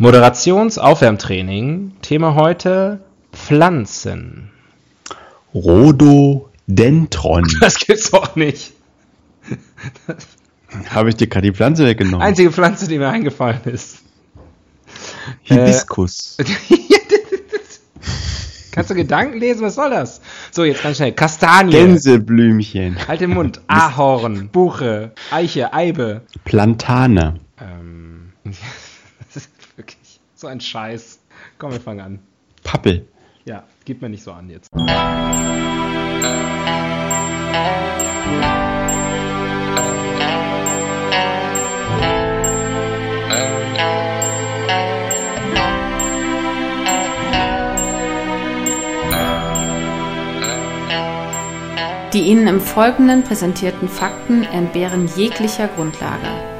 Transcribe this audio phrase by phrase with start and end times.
[0.00, 1.92] Moderationsaufwärmtraining.
[2.00, 3.00] Thema heute
[3.34, 4.50] Pflanzen.
[5.52, 7.46] Rhododendron.
[7.60, 8.72] Das gibt's doch nicht.
[10.88, 12.22] Habe ich dir gerade die Pflanze weggenommen?
[12.22, 13.98] Einzige Pflanze, die mir eingefallen ist.
[15.42, 16.38] Hibiskus.
[18.72, 19.60] Kannst du Gedanken lesen?
[19.60, 20.22] Was soll das?
[20.50, 21.12] So, jetzt ganz schnell.
[21.12, 21.72] Kastanie.
[21.72, 23.06] Gänseblümchen.
[23.06, 23.60] Halt den Mund.
[23.66, 26.22] Ahorn, Buche, Eiche, Eibe.
[26.46, 27.34] Plantane.
[27.60, 28.32] Ähm,
[30.40, 31.20] so ein Scheiß.
[31.58, 32.18] Komm, wir fangen an.
[32.64, 33.06] Pappel.
[33.44, 34.70] Ja, gib mir nicht so an jetzt.
[52.12, 56.59] Die Ihnen im Folgenden präsentierten Fakten entbehren jeglicher Grundlage.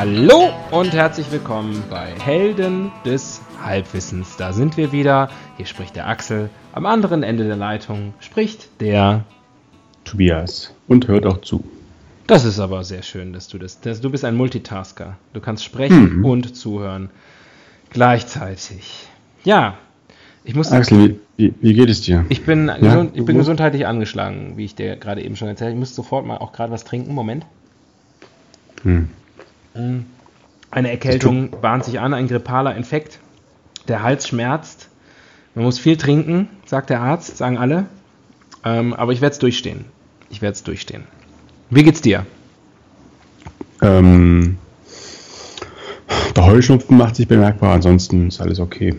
[0.00, 4.36] Hallo und herzlich willkommen bei Helden des Halbwissens.
[4.36, 5.28] Da sind wir wieder.
[5.56, 6.50] Hier spricht der Axel.
[6.72, 9.24] Am anderen Ende der Leitung spricht der.
[10.04, 10.72] Tobias.
[10.86, 11.64] Und hört auch zu.
[12.28, 13.80] Das ist aber sehr schön, dass du das.
[13.80, 15.16] Dass du bist ein Multitasker.
[15.32, 16.24] Du kannst sprechen Mhm.
[16.24, 17.10] und zuhören
[17.90, 19.08] gleichzeitig.
[19.42, 19.78] Ja,
[20.44, 20.70] ich muss.
[20.70, 22.24] Axel, wie, wie geht es dir?
[22.28, 25.70] Ich bin, gesund, ich bin wo- gesundheitlich angeschlagen, wie ich dir gerade eben schon erzählt
[25.70, 25.74] habe.
[25.74, 27.14] Ich muss sofort mal auch gerade was trinken.
[27.14, 27.44] Moment.
[28.84, 29.08] Hm.
[30.70, 33.20] Eine Erkältung bahnt sich an, ein grippaler Infekt.
[33.86, 34.88] Der Hals schmerzt.
[35.54, 37.86] Man muss viel trinken, sagt der Arzt, sagen alle.
[38.64, 39.86] Ähm, aber ich werde es durchstehen.
[40.30, 41.04] Ich werde es durchstehen.
[41.70, 42.26] Wie geht's dir?
[43.80, 44.58] Ähm,
[46.36, 48.94] der Heuschnupfen macht sich bemerkbar, ansonsten ist alles okay.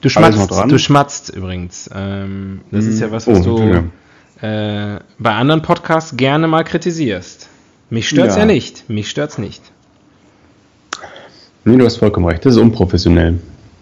[0.00, 1.88] Du schmatzt, du schmatzt übrigens.
[1.94, 7.48] Ähm, das ist ja was, was Oh, du äh, bei anderen Podcasts gerne mal kritisierst.
[7.92, 8.40] Mich stört's ja.
[8.40, 8.46] Ja.
[8.46, 8.88] nicht.
[8.88, 9.60] Mich stört's nicht.
[11.66, 13.38] Nee, du hast vollkommen recht, das ist unprofessionell.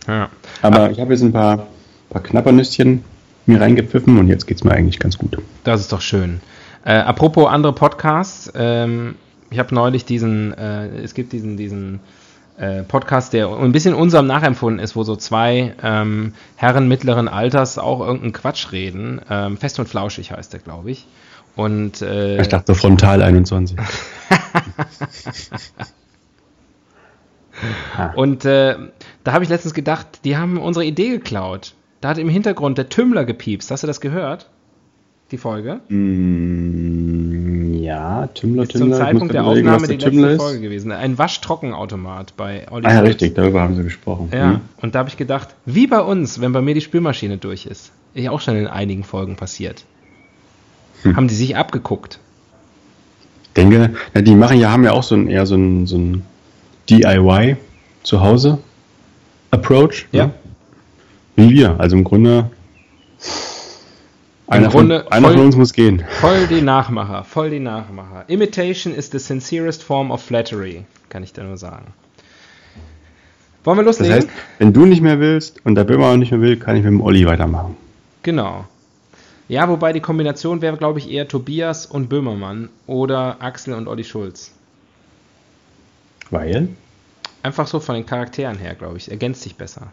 [0.09, 0.29] Ja.
[0.63, 1.69] Aber ich habe jetzt ein paar,
[2.11, 3.05] paar Knappernüsschen
[3.47, 5.39] mir reingepfiffen und jetzt geht's mir eigentlich ganz gut.
[5.63, 6.41] Das ist doch schön.
[6.85, 9.15] Äh, apropos andere Podcasts, ähm,
[9.49, 12.01] ich habe neulich diesen, äh, es gibt diesen, diesen
[12.59, 17.79] äh, Podcast, der ein bisschen unserem nachempfunden ist, wo so zwei ähm, Herren mittleren Alters
[17.79, 19.21] auch irgendeinen Quatsch reden.
[19.31, 21.07] Ähm, Fest und flauschig heißt der, glaube ich.
[21.61, 23.77] Und äh, Ich dachte Frontal 21.
[28.17, 28.75] Und äh,
[29.25, 31.75] da habe ich letztens gedacht, die haben unsere Idee geklaut.
[32.01, 33.71] Da hat im Hintergrund der Tümmler gepiepst.
[33.71, 34.49] Hast du das gehört?
[35.31, 35.81] Die Folge?
[35.89, 38.97] Mm, ja, Tümmler, Ist zum Tümmler.
[38.97, 40.51] ich Zeitpunkt der überlegen, Aufnahme die der Tümmler letzte ist.
[40.51, 40.93] Folge gewesen.
[40.93, 44.31] Ein Waschtrockenautomat bei Olli Ah ja, richtig, darüber haben sie gesprochen.
[44.33, 44.61] Ja, Hm.
[44.81, 47.93] und da habe ich gedacht, wie bei uns, wenn bei mir die Spülmaschine durch ist.
[48.15, 49.85] Ist ja auch schon in einigen Folgen passiert.
[51.03, 51.17] Hm.
[51.17, 52.19] Haben die sich abgeguckt.
[53.57, 56.25] denke, na, die machen ja, haben ja auch so ein eher so ein, so ein
[56.89, 57.57] DIY
[58.03, 58.59] zu Hause
[59.51, 60.07] Approach.
[60.13, 60.27] Ja.
[60.27, 60.33] Ne?
[61.37, 61.77] Wie wir.
[61.79, 62.51] Also im Grunde,
[64.47, 66.03] einer, Grunde von, einer voll- von uns muss gehen.
[66.21, 68.25] Voll die Nachmacher, voll die Nachmacher.
[68.29, 71.87] Imitation is the sincerest form of flattery, kann ich da nur sagen.
[73.65, 74.17] Wollen wir Das loslegen?
[74.29, 74.29] heißt,
[74.59, 76.93] wenn du nicht mehr willst und der Böhmer auch nicht mehr will, kann ich mit
[76.93, 77.77] dem Olli weitermachen.
[78.23, 78.65] Genau.
[79.51, 84.05] Ja, wobei die Kombination wäre, glaube ich, eher Tobias und Böhmermann oder Axel und Olli
[84.05, 84.53] Schulz.
[86.31, 86.69] Weil?
[87.43, 89.11] Einfach so von den Charakteren her, glaube ich.
[89.11, 89.89] Ergänzt sich besser.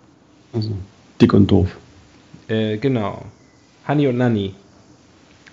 [0.54, 0.74] Also,
[1.20, 1.76] dick und doof.
[2.48, 3.26] Äh, genau.
[3.88, 4.54] Honey und Nanny.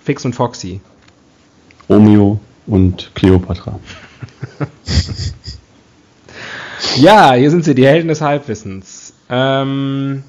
[0.03, 0.81] Fix und Foxy.
[1.89, 3.79] Romeo und Cleopatra.
[6.97, 9.13] Ja, hier sind sie, die Helden des Halbwissens.
[9.29, 10.23] Ähm,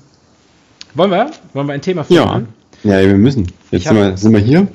[0.95, 1.31] wollen wir?
[1.53, 2.23] Wollen wir ein Thema finden?
[2.25, 2.43] Ja,
[2.87, 3.53] wir müssen.
[3.71, 4.69] Jetzt sind wir, sind wir hier.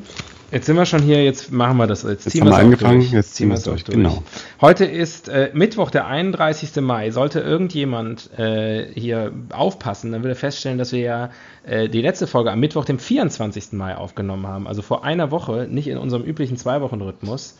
[0.52, 2.04] Jetzt sind wir schon hier, jetzt machen wir das.
[2.04, 3.14] Jetzt, Jetzt ziehen haben wir angefangen, durch.
[3.14, 4.22] jetzt ziehen wir es durch, genau.
[4.60, 6.76] Heute ist äh, Mittwoch, der 31.
[6.82, 7.12] Mai.
[7.12, 11.30] Sollte irgendjemand äh, hier aufpassen, dann wird er feststellen, dass wir ja
[11.64, 13.72] äh, die letzte Folge am Mittwoch, dem 24.
[13.72, 14.68] Mai aufgenommen haben.
[14.68, 17.58] Also vor einer Woche, nicht in unserem üblichen Zwei-Wochen-Rhythmus.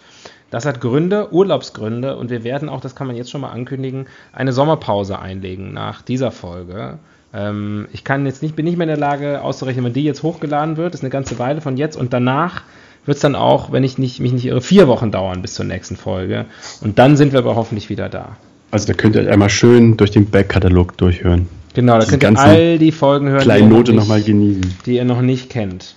[0.50, 4.08] Das hat Gründe, Urlaubsgründe und wir werden auch, das kann man jetzt schon mal ankündigen,
[4.34, 7.00] eine Sommerpause einlegen nach dieser Folge.
[7.34, 10.22] Ähm, ich kann jetzt nicht, bin nicht mehr in der Lage auszurechnen, wenn die jetzt
[10.24, 12.64] hochgeladen wird, das ist eine ganze Weile von jetzt und danach
[13.06, 15.66] wird es dann auch, wenn ich nicht, mich nicht irre, vier Wochen dauern bis zur
[15.66, 16.46] nächsten Folge.
[16.82, 18.36] Und dann sind wir aber hoffentlich wieder da.
[18.70, 21.48] Also da könnt ihr einmal schön durch den Backkatalog durchhören.
[21.74, 24.76] Genau, da könnt ihr all die Folgen hören, Kleine ihr noch Note nicht- nochmal genießen.
[24.86, 25.96] die ihr noch nicht kennt.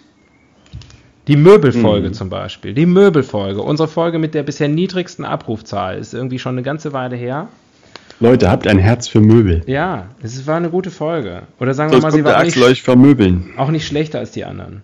[1.26, 2.12] Die Möbelfolge Mhm.
[2.14, 2.74] zum Beispiel.
[2.74, 3.60] Die Möbelfolge.
[3.62, 7.48] Unsere Folge mit der bisher niedrigsten Abrufzahl ist irgendwie schon eine ganze Weile her.
[8.20, 9.62] Leute, habt ein Herz für Möbel.
[9.66, 11.42] Ja, es war eine gute Folge.
[11.58, 13.50] Oder sagen wir Sonst mal, sie war auch nicht, euch vermöbeln.
[13.56, 14.82] auch nicht schlechter als die anderen.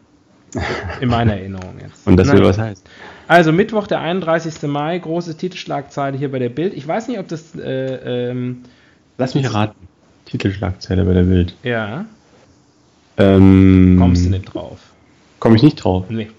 [1.00, 2.06] In meiner Erinnerung jetzt.
[2.06, 2.84] Und das will was heißen.
[3.28, 4.62] Also Mittwoch, der 31.
[4.68, 6.74] Mai, große Titelschlagzeile hier bei der Bild.
[6.74, 8.62] Ich weiß nicht, ob das, äh, ähm,
[9.16, 9.86] Lass mich raten.
[10.26, 11.54] Titelschlagzeile bei der Bild.
[11.62, 12.06] ja,
[13.16, 14.78] Ähm, kommst du nicht drauf.
[15.38, 16.06] Komme ich nicht drauf.
[16.08, 16.30] Nee.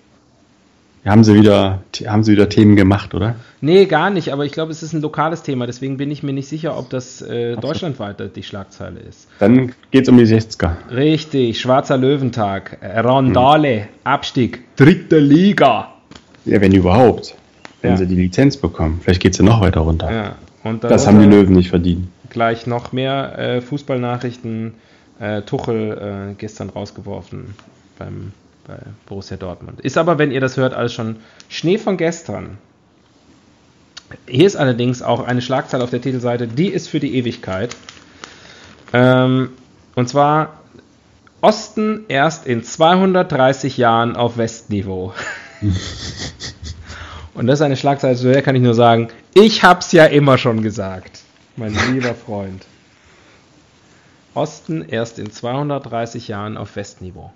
[1.04, 3.36] Haben sie wieder, haben sie wieder Themen gemacht, oder?
[3.60, 6.32] Nee, gar nicht, aber ich glaube, es ist ein lokales Thema, deswegen bin ich mir
[6.34, 9.28] nicht sicher, ob das äh, deutschlandweit die Schlagzeile ist.
[9.40, 10.74] Dann geht's um die 60er.
[10.92, 15.94] Richtig, Schwarzer Löwentag, Randale, Abstieg, dritte Liga.
[16.46, 17.36] Ja, wenn überhaupt.
[17.82, 17.98] Wenn Ja.
[17.98, 19.00] sie die Lizenz bekommen.
[19.04, 20.12] Vielleicht geht's ja noch weiter runter.
[20.12, 22.08] Ja, und Das haben die Löwen nicht verdient.
[22.30, 24.74] gleich noch mehr äh, Fußballnachrichten.
[25.20, 27.54] Äh, Tuchel äh, gestern rausgeworfen
[28.00, 28.32] beim,
[28.68, 29.82] bei Borussia Dortmund.
[29.82, 31.18] Ist aber, wenn ihr das hört, alles schon
[31.50, 32.58] Schnee von gestern.
[34.28, 37.76] Hier ist allerdings auch eine Schlagzeile auf der Titelseite, die ist für die Ewigkeit.
[38.94, 39.52] Ähm,
[39.96, 40.60] und zwar
[41.42, 45.14] Osten erst in 230 Jahren auf Westniveau.
[47.34, 50.38] Und das ist eine Schlagzeile, zu der kann ich nur sagen, ich hab's ja immer
[50.38, 51.22] schon gesagt,
[51.56, 52.66] mein lieber Freund.
[54.34, 57.32] Osten erst in 230 Jahren auf Westniveau.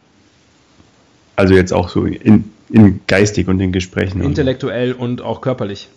[1.36, 4.22] Also jetzt auch so in, in geistig und in Gesprächen.
[4.22, 5.90] Intellektuell und auch körperlich.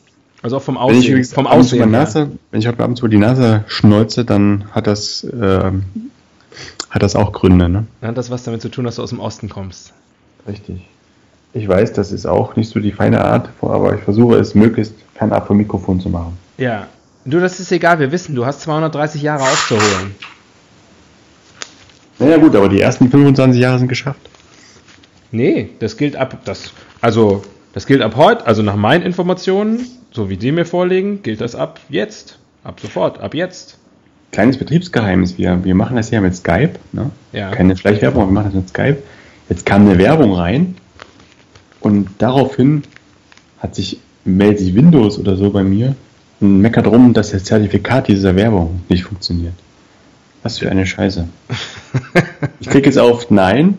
[0.42, 1.24] Also auch vom Wenn ich Aussehen.
[1.24, 1.86] vom Aussehen her.
[1.86, 5.84] Nase, wenn ich abends mal die Nase schneuze, dann hat das, ähm,
[6.90, 7.86] hat das auch Gründe, ne?
[8.00, 9.92] Dann hat das was damit zu tun, dass du aus dem Osten kommst.
[10.46, 10.80] Richtig.
[11.54, 14.94] Ich weiß, das ist auch nicht so die feine Art, aber ich versuche es möglichst
[15.14, 16.36] fernab vom Mikrofon zu machen.
[16.56, 16.86] Ja.
[17.24, 20.14] Du, das ist egal, wir wissen, du hast 230 Jahre aufzuholen.
[22.18, 24.20] Naja gut, aber die ersten 25 Jahre sind geschafft.
[25.30, 27.42] Nee, das gilt ab, das, also,
[27.74, 31.54] das gilt ab heute, also nach meinen Informationen, so wie die mir vorliegen, gilt das
[31.54, 32.38] ab jetzt.
[32.64, 33.78] Ab sofort, ab jetzt.
[34.32, 37.10] Kleines Betriebsgeheimnis, wir, wir machen das ja mit Skype, ne?
[37.32, 37.50] Ja.
[37.50, 38.98] Keine Schleichwerbung, aber wir machen das mit Skype.
[39.48, 40.74] Jetzt kam eine Werbung rein
[41.80, 42.82] und daraufhin
[43.58, 45.94] hat sich, meldet sich Windows oder so bei mir
[46.40, 49.54] und meckert drum, dass das Zertifikat dieser Werbung nicht funktioniert.
[50.42, 51.28] Was für eine Scheiße.
[52.60, 53.78] Ich klicke jetzt auf Nein.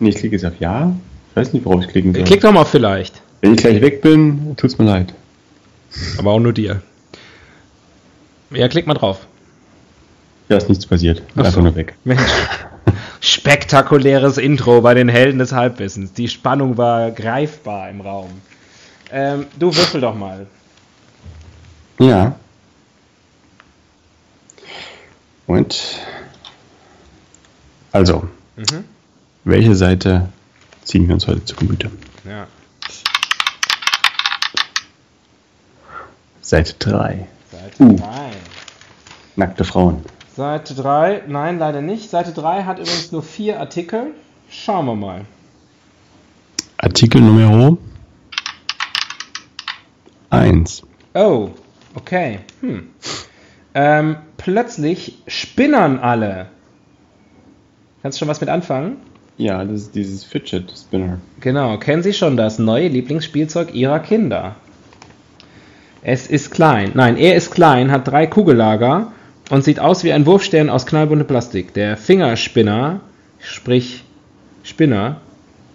[0.00, 0.94] Nee, ich klicke jetzt auf Ja.
[1.30, 2.24] Ich weiß nicht, worauf ich klicken soll.
[2.24, 3.22] Klick doch mal vielleicht.
[3.40, 5.14] Wenn ich gleich weg bin, tut's mir leid.
[6.18, 6.82] Aber auch nur dir.
[8.50, 9.26] Ja, klick mal drauf.
[10.48, 11.22] Ja, ist nichts passiert.
[11.36, 11.94] Ach Einfach nur weg.
[12.04, 12.22] Mensch.
[13.20, 16.12] Spektakuläres Intro bei den Helden des Halbwissens.
[16.12, 18.30] Die Spannung war greifbar im Raum.
[19.12, 20.46] Ähm, du würfel doch mal.
[21.98, 22.36] Ja.
[25.46, 25.98] Und
[27.92, 28.84] also, Mhm.
[29.44, 30.28] Welche Seite
[30.84, 31.90] ziehen wir uns heute zu Gemüte?
[32.24, 32.46] Ja.
[36.40, 37.26] Seite 3.
[37.50, 37.96] Seite Uh.
[37.96, 38.06] 3.
[39.36, 40.02] Nackte Frauen.
[40.34, 42.10] Seite 3, nein, leider nicht.
[42.10, 44.12] Seite 3 hat übrigens nur vier Artikel.
[44.50, 45.24] Schauen wir mal.
[46.78, 47.76] Artikel Nummer
[50.30, 50.82] 1.
[51.14, 51.50] Oh,
[51.94, 52.40] okay.
[52.60, 52.88] Hm.
[53.74, 56.46] Ähm, plötzlich spinnern alle.
[58.02, 58.96] Kannst du schon was mit anfangen?
[59.38, 61.18] Ja, das ist dieses Fidget Spinner.
[61.40, 64.56] Genau, kennen Sie schon das neue Lieblingsspielzeug Ihrer Kinder?
[66.02, 66.90] Es ist klein.
[66.94, 69.12] Nein, er ist klein, hat drei Kugellager
[69.50, 71.72] und sieht aus wie ein Wurfstern aus knallbuntem Plastik.
[71.74, 73.00] Der Fingerspinner,
[73.38, 74.04] sprich
[74.64, 75.20] Spinner,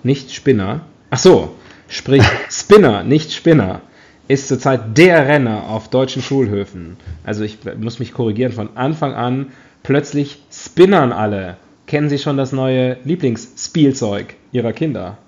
[0.03, 0.81] nicht Spinner.
[1.09, 1.55] Ach so,
[1.87, 3.79] sprich Spinner, nicht Spinner,
[4.27, 6.97] ist zurzeit der Renner auf deutschen Schulhöfen.
[7.23, 9.47] Also ich muss mich korrigieren, von Anfang an
[9.83, 11.57] plötzlich spinnern alle.
[11.93, 15.19] Kennen Sie schon das neue Lieblingsspielzeug Ihrer Kinder?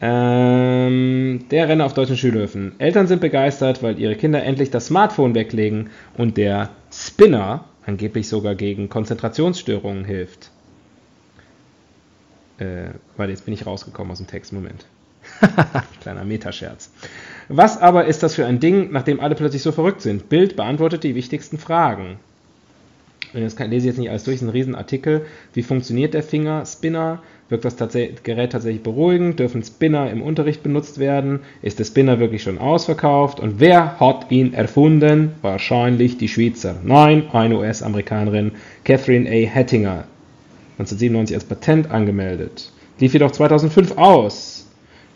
[0.00, 2.72] Ähm, der Renner auf deutschen Schulhöfen.
[2.80, 8.56] Eltern sind begeistert, weil ihre Kinder endlich das Smartphone weglegen und der Spinner angeblich sogar
[8.56, 10.50] gegen Konzentrationsstörungen hilft.
[12.58, 14.52] Äh, warte, jetzt bin ich rausgekommen aus dem Text.
[14.52, 14.86] Moment.
[16.00, 16.90] Kleiner Metascherz.
[17.46, 20.28] Was aber ist das für ein Ding, nachdem alle plötzlich so verrückt sind?
[20.28, 22.18] Bild beantwortet die wichtigsten Fragen.
[23.34, 25.22] Das kann, lese ich jetzt nicht alles durch, das ist ein Riesenartikel.
[25.54, 27.22] Wie funktioniert der Fingerspinner?
[27.48, 29.38] Wirkt das tats Gerät tatsächlich beruhigend?
[29.38, 31.40] Dürfen Spinner im Unterricht benutzt werden?
[31.60, 33.40] Ist der Spinner wirklich schon ausverkauft?
[33.40, 35.32] Und wer hat ihn erfunden?
[35.42, 36.76] Wahrscheinlich die Schweizer.
[36.82, 38.52] Nein, eine US-Amerikanerin,
[38.84, 39.48] Catherine A.
[39.48, 40.04] Hettinger.
[40.78, 42.72] 1997 als Patent angemeldet.
[42.98, 44.66] Lief jedoch 2005 aus,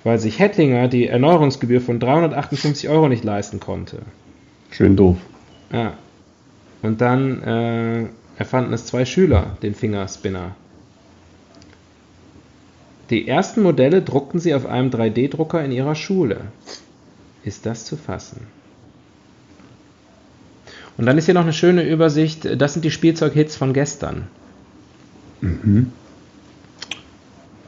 [0.05, 3.99] weil sich Hettinger die Erneuerungsgebühr von 358 Euro nicht leisten konnte.
[4.71, 5.17] Schön doof.
[5.73, 5.95] Ja.
[6.83, 8.07] Und dann äh,
[8.39, 10.55] erfanden es zwei Schüler, den Fingerspinner.
[13.11, 16.41] Die ersten Modelle druckten sie auf einem 3D-Drucker in ihrer Schule.
[17.45, 18.49] Ist das zu fassen?
[20.97, 22.61] Und dann ist hier noch eine schöne Übersicht.
[22.61, 24.27] Das sind die Spielzeughits von gestern.
[25.41, 25.93] Mhm.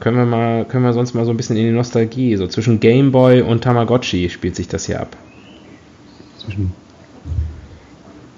[0.00, 2.80] Können wir mal, können wir sonst mal so ein bisschen in die Nostalgie, so zwischen
[2.80, 5.16] Game Boy und Tamagotchi spielt sich das hier ab.
[6.38, 6.72] Zwischen.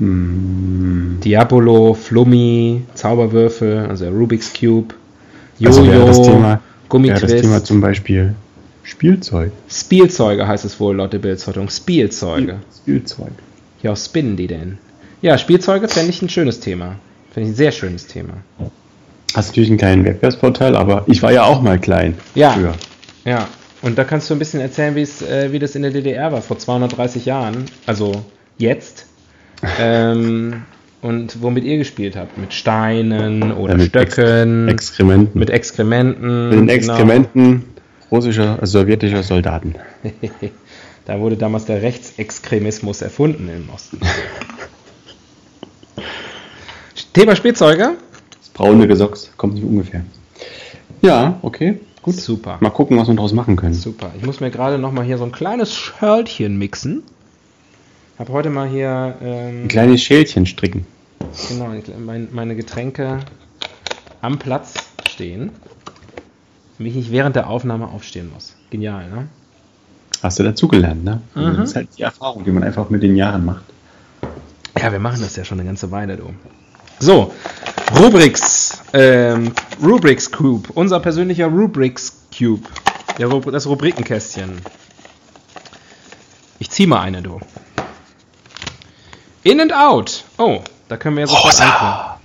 [0.01, 4.95] Mm, Diabolo, Flummi, Zauberwürfel, also Rubik's Cube,
[5.63, 8.35] Also das Thema, Jojo, wäre das Gummitwist, Thema zum Beispiel
[8.83, 9.53] Spielzeug.
[9.69, 11.69] Spielzeuge heißt es wohl laut der Bildzeitung.
[11.69, 12.61] Spielzeuge.
[12.77, 13.33] Spielzeug.
[13.83, 14.79] Ja, spinnen die denn?
[15.23, 16.97] Ja, Spielzeuge fände ich ein schönes Thema.
[17.33, 18.33] Fände ich ein sehr schönes Thema.
[19.35, 22.15] Hast natürlich einen kleinen Wettbewerbsvorteil, aber ich war ja auch mal klein.
[22.35, 22.53] Ja.
[22.53, 22.75] Früher.
[23.25, 23.49] Ja,
[23.83, 26.33] und da kannst du ein bisschen erzählen, wie es, äh, wie das in der DDR
[26.33, 27.67] war vor 230 Jahren.
[27.87, 28.25] Also
[28.59, 29.07] jetzt.
[29.79, 30.63] Ähm,
[31.03, 32.39] und womit ihr gespielt habt.
[32.39, 34.69] Mit Steinen oder Ja, mit Stöcken.
[34.69, 35.39] Exkrementen.
[35.39, 36.49] mit Exkrementen.
[36.51, 36.73] Mit den genau.
[36.95, 37.65] Exkrementen
[38.11, 39.75] russischer, also sowjetischer Soldaten.
[41.07, 43.99] Da wurde damals der Rechtsextremismus erfunden im Osten.
[47.15, 47.95] Thema Spielzeuge?
[48.39, 50.03] Das braune Gesocks kommt nicht ungefähr.
[51.03, 52.15] Ja, okay, gut.
[52.15, 52.59] Super.
[52.61, 53.75] Mal gucken, was wir daraus machen können.
[53.75, 54.13] Super.
[54.19, 57.03] Ich muss mir gerade noch mal hier so ein kleines Schörlchen mixen.
[58.21, 60.87] Habe heute mal hier ähm, Ein kleines Schälchen stricken.
[61.49, 63.21] genau, mein, meine Getränke
[64.21, 64.75] am Platz
[65.09, 65.53] stehen,
[66.77, 68.57] damit ich nicht während der Aufnahme aufstehen muss.
[68.69, 69.29] Genial, ne?
[70.23, 71.23] Hast du dazugelernt, ne?
[71.35, 71.57] Also Mhm.
[71.57, 73.65] Das ist halt die Erfahrung, die man einfach mit den Jahren macht.
[74.79, 76.35] Ja, wir machen das ja schon eine ganze Weile, du.
[76.99, 77.33] So,
[77.99, 82.69] Rubriks, ähm, Rubriks Cube, unser persönlicher Rubriks Cube,
[83.17, 84.61] der das Rubrikenkästchen.
[86.59, 87.41] Ich zieh mal eine, du.
[89.43, 90.25] In and out.
[90.39, 92.21] Oh, da können wir ja sofort anfangen.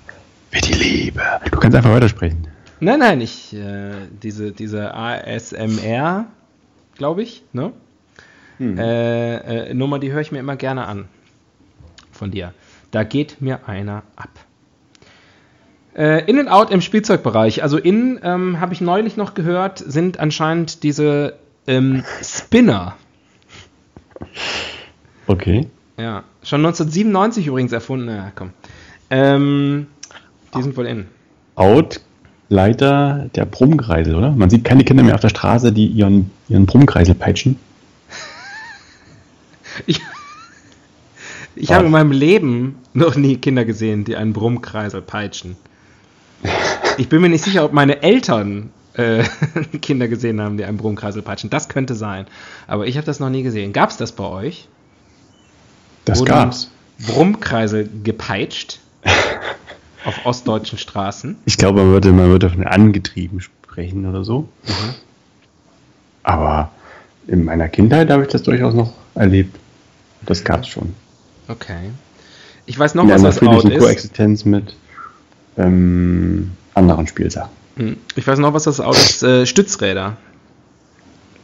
[0.51, 1.21] Wie die Liebe.
[1.49, 2.47] Du kannst einfach weitersprechen.
[2.81, 6.25] Nein, nein, ich, äh, diese, diese ASMR,
[6.95, 7.71] glaube ich, ne?
[8.57, 8.77] Hm.
[8.77, 11.07] Äh, äh, Nummer, die höre ich mir immer gerne an.
[12.11, 12.53] Von dir.
[12.91, 14.29] Da geht mir einer ab.
[15.95, 17.63] Äh, in and out im Spielzeugbereich.
[17.63, 22.95] Also in, ähm, habe ich neulich noch gehört, sind anscheinend diese ähm, Spinner.
[25.27, 25.69] Okay.
[25.97, 28.09] Ja, schon 1997 übrigens erfunden.
[28.09, 28.51] Ja, komm.
[29.09, 29.87] Ähm,
[30.55, 31.07] die sind wohl in.
[31.55, 32.01] Out
[32.49, 34.31] Leiter der Brummkreisel, oder?
[34.31, 37.57] Man sieht keine Kinder mehr auf der Straße, die ihren, ihren Brummkreisel peitschen.
[39.87, 39.99] Ich,
[41.53, 45.57] ich habe in meinem Leben noch nie Kinder gesehen, die einen Brummkreisel peitschen.
[46.97, 49.25] Ich bin mir nicht sicher, ob meine Eltern äh,
[49.81, 51.49] Kinder gesehen haben, die einen Brummkreisel peitschen.
[51.49, 52.25] Das könnte sein.
[52.67, 53.73] Aber ich habe das noch nie gesehen.
[53.73, 54.69] Gab es das bei euch?
[56.05, 56.69] Das Wurden gab's.
[57.07, 58.79] Brummkreisel gepeitscht
[60.05, 61.37] auf ostdeutschen Straßen.
[61.45, 64.47] Ich glaube, man würde, man würde von angetrieben sprechen oder so.
[66.23, 66.71] Aber
[67.27, 69.57] in meiner Kindheit habe ich das durchaus noch erlebt.
[70.25, 70.93] Das gab's schon.
[71.47, 71.91] Okay.
[72.65, 73.79] Ich weiß noch, In was das Out ist.
[73.79, 74.75] Koexistenz mit
[75.57, 77.51] ähm, anderen Spielsachen.
[77.77, 77.97] Hm.
[78.15, 79.21] Ich weiß noch, was das Out ist.
[79.21, 80.17] Äh, Stützräder.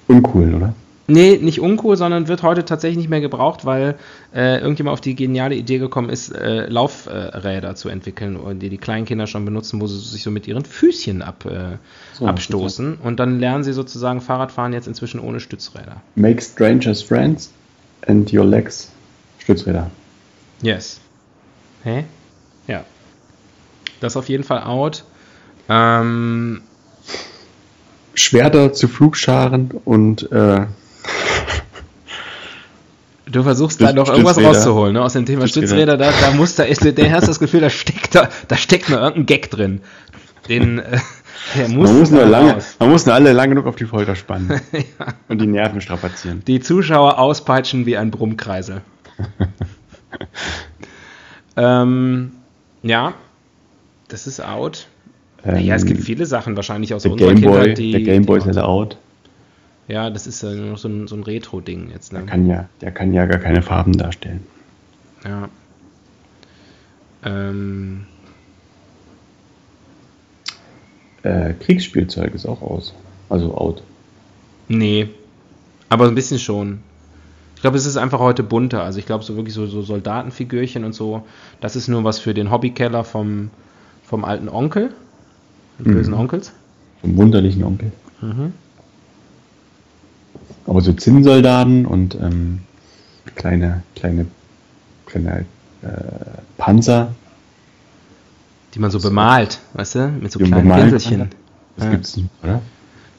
[0.08, 0.74] Uncool, oder?
[1.12, 3.96] Nee, nicht uncool, sondern wird heute tatsächlich nicht mehr gebraucht, weil
[4.34, 9.06] äh, irgendjemand auf die geniale Idee gekommen ist, äh, Laufräder zu entwickeln, die die kleinen
[9.06, 11.77] Kinder schon benutzen, wo sie sich so mit ihren Füßchen ab, äh,
[12.13, 12.98] So, abstoßen.
[13.03, 15.98] Und dann lernen sie sozusagen Fahrradfahren jetzt inzwischen ohne Stützräder.
[16.15, 17.51] Make strangers friends
[18.08, 18.89] and your legs
[19.39, 19.91] Stützräder.
[20.62, 21.01] Yes.
[21.84, 22.06] Hä?
[22.68, 22.86] Ja.
[24.00, 25.03] Das ist auf jeden Fall out.
[25.68, 26.62] Ähm,
[28.13, 30.68] Schwerter zu Flugscharen und äh,
[33.32, 35.02] Du versuchst Stütz- da noch irgendwas rauszuholen, ne?
[35.02, 35.98] Aus dem Thema Stützräder.
[35.98, 38.98] Da, da muss da ist, der hast das Gefühl, da steckt da, da steckt noch
[38.98, 39.82] irgendein Gag drin.
[40.50, 41.00] Den, äh,
[41.56, 42.76] der muss, man, muss nur da lange, raus.
[42.80, 44.60] man muss nur alle lang genug auf die Folter spannen
[45.30, 46.44] und die Nerven strapazieren.
[46.46, 48.82] Die Zuschauer auspeitschen wie ein Brummkreisel.
[51.56, 52.32] ähm,
[52.84, 53.14] ja,
[54.10, 54.88] das ist out.
[55.46, 57.92] ja, es gibt viele Sachen wahrscheinlich aus unserer Gameboy, Kindheit, die.
[57.92, 58.98] der Gameboy ist ja out.
[59.92, 62.26] Ja, das ist ja nur noch so ein, so ein Retro-Ding jetzt, Der ne?
[62.26, 64.46] kann ja, der kann ja gar keine Farben darstellen.
[65.26, 65.50] Ja.
[67.24, 68.06] Ähm,
[71.24, 72.94] Äh, Kriegsspielzeug ist auch aus.
[73.30, 73.84] Also out.
[74.70, 75.10] Nee,
[75.90, 76.80] aber ein bisschen schon.
[77.56, 78.82] Ich glaube, es ist einfach heute bunter.
[78.84, 81.24] Also ich glaube, so wirklich so, so Soldatenfigürchen und so,
[81.60, 83.52] das ist nur was für den Hobbykeller vom,
[84.04, 84.94] vom alten Onkel,
[85.78, 85.96] den Mhm.
[85.96, 86.54] bösen Onkels.
[87.02, 87.92] Vom wunderlichen Onkel.
[88.22, 88.54] Mhm.
[90.68, 92.60] Aber so Zinnsoldaten und ähm,
[93.36, 94.25] kleine, kleine,
[95.06, 95.46] kleine
[95.82, 95.88] äh,
[96.58, 97.13] Panzer.
[98.74, 100.08] Die man so, bemalt, weißt du?
[100.22, 101.30] Mit so Die kleinen Pinselchen.
[101.75, 101.91] Das Ja.
[101.91, 102.62] gibt's nicht, oder?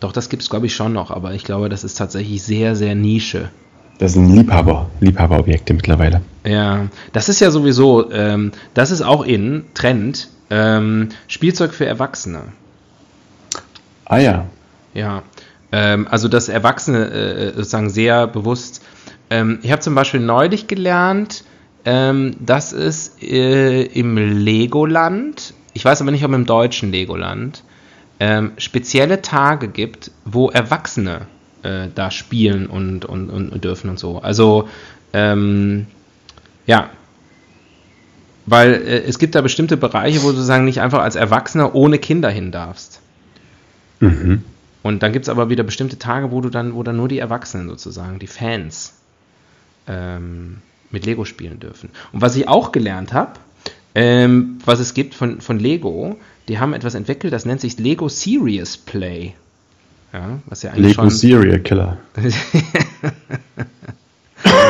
[0.00, 2.75] Doch, das gibt es, glaube ich, schon noch, aber ich glaube, das ist tatsächlich sehr,
[2.75, 3.50] sehr Nische.
[3.99, 6.22] Das sind Liebhaber, Liebhaberobjekte mittlerweile.
[6.44, 12.40] Ja, das ist ja sowieso, ähm, das ist auch in Trend, ähm, Spielzeug für Erwachsene.
[14.06, 14.46] Ah ja,
[14.94, 15.22] Ja,
[15.73, 18.85] ähm, also das Erwachsene äh, sozusagen sehr bewusst.
[19.31, 21.45] Ähm, ich habe zum Beispiel neulich gelernt,
[21.85, 27.64] ähm, dass es äh, im Legoland, ich weiß aber nicht, ob im deutschen Legoland,
[28.21, 31.26] ähm, spezielle Tage gibt, wo Erwachsene
[31.62, 34.19] äh, da spielen und, und, und dürfen und so.
[34.19, 34.69] Also,
[35.12, 35.87] ähm,
[36.67, 36.91] ja.
[38.45, 41.99] Weil äh, es gibt da bestimmte Bereiche, wo du sozusagen nicht einfach als Erwachsener ohne
[41.99, 43.00] Kinder hin darfst.
[44.00, 44.45] mhm.
[44.82, 47.18] Und dann gibt es aber wieder bestimmte Tage, wo du dann, wo dann nur die
[47.18, 48.94] Erwachsenen sozusagen, die Fans,
[49.86, 50.58] ähm,
[50.90, 51.90] mit Lego spielen dürfen.
[52.12, 53.32] Und was ich auch gelernt habe,
[53.94, 56.16] ähm, was es gibt von, von Lego,
[56.48, 59.34] die haben etwas entwickelt, das nennt sich Lego Serious Play.
[60.12, 61.98] Ja, was ja eigentlich Lego Serial Killer.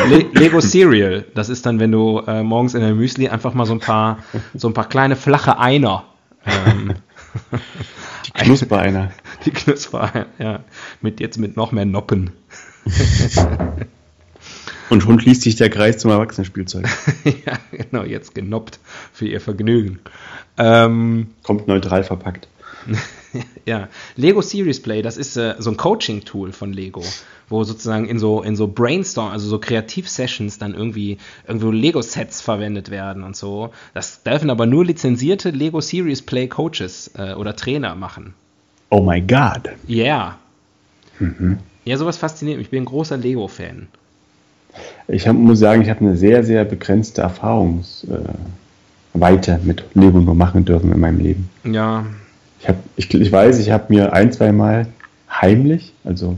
[0.07, 3.65] Le Lego Cereal, das ist dann, wenn du äh, morgens in der Müsli einfach mal
[3.65, 4.19] so ein paar,
[4.53, 6.03] so ein paar kleine flache Einer.
[6.45, 6.93] Ähm,
[8.25, 9.11] Die Knuspereiner.
[9.45, 10.63] die Knusper, ja,
[11.01, 12.31] mit jetzt mit noch mehr Noppen.
[14.89, 16.85] Und schon schließt sich der Kreis zum Erwachsenenspielzeug.
[17.23, 18.79] ja, genau, jetzt genoppt
[19.11, 19.99] für ihr Vergnügen.
[20.57, 22.47] Ähm, Kommt neutral verpackt.
[23.65, 27.03] ja, Lego Series Play, das ist äh, so ein Coaching-Tool von Lego,
[27.49, 32.89] wo sozusagen in so, in so Brainstorm, also so Kreativ-Sessions dann irgendwie irgendwo Lego-Sets verwendet
[32.89, 33.71] werden und so.
[33.93, 38.33] Das dürfen aber nur lizenzierte Lego Series Play Coaches äh, oder Trainer machen.
[38.89, 39.69] Oh my god.
[39.89, 40.37] Yeah.
[41.19, 41.59] Mhm.
[41.85, 42.67] Ja, sowas fasziniert mich.
[42.67, 43.87] Ich bin ein großer Lego-Fan.
[45.07, 48.31] Ich hab, muss sagen, ich habe eine sehr, sehr begrenzte Erfahrungsweite
[49.13, 51.49] äh, mit Lego nur machen dürfen in meinem Leben.
[51.63, 52.05] Ja,
[52.63, 54.87] Ich, hab, ich, ich weiß, ich habe mir ein, zwei Mal
[55.29, 56.37] heimlich, also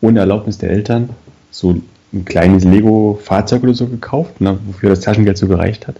[0.00, 1.10] ohne Erlaubnis der Eltern,
[1.50, 1.80] so
[2.12, 5.96] ein kleines Lego-Fahrzeug oder so gekauft, ne, wofür das Taschengeld so gereicht hat.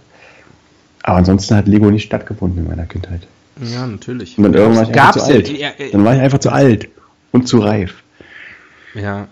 [1.03, 3.21] Aber ansonsten hat Lego nicht stattgefunden in meiner Kindheit.
[3.61, 4.37] ja, natürlich.
[4.37, 5.49] Und dann irgendwann war ich einfach Gab's zu alt.
[5.49, 6.89] Ja, ja, Dann war ich einfach zu alt
[7.31, 8.01] und zu reif.
[8.95, 9.27] ja,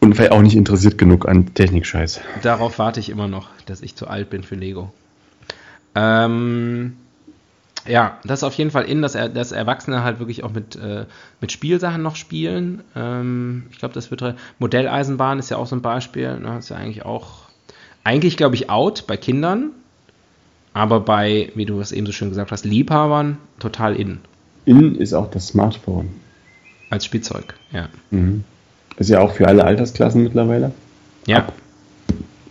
[0.00, 2.20] Und vielleicht auch nicht interessiert genug an Technikscheiß.
[2.42, 4.92] Darauf warte ich immer noch, dass ich zu alt bin für Lego.
[5.94, 6.94] Ähm,
[7.86, 10.76] ja, das ist auf jeden Fall in, dass, er, dass Erwachsene halt wirklich auch mit,
[10.76, 11.06] äh,
[11.40, 12.82] mit Spielsachen noch spielen.
[12.94, 14.22] Ähm, ich glaube, das wird
[14.58, 16.38] Modelleisenbahn ist ja auch so ein Beispiel.
[16.38, 16.58] Ne?
[16.58, 17.48] Ist ja eigentlich auch,
[18.04, 19.70] eigentlich glaube ich out bei Kindern,
[20.74, 24.20] aber bei, wie du es eben so schön gesagt hast, Liebhabern total in
[24.64, 26.08] In ist auch das Smartphone.
[26.90, 27.54] als Spielzeug.
[27.72, 28.44] Ja, Mhm.
[28.98, 30.70] Ist ja auch für alle Altersklassen mittlerweile.
[31.26, 31.48] ja,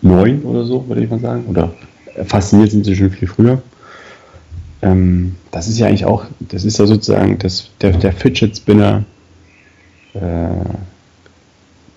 [0.02, 1.46] Neun oder so, würde ich mal sagen.
[1.46, 1.72] Oder
[2.26, 3.62] fasziniert sind sie schon viel früher.
[4.82, 9.04] Ähm, das ist ja eigentlich auch, das ist ja sozusagen das, der, der Fidget Spinner.
[10.14, 10.20] Äh,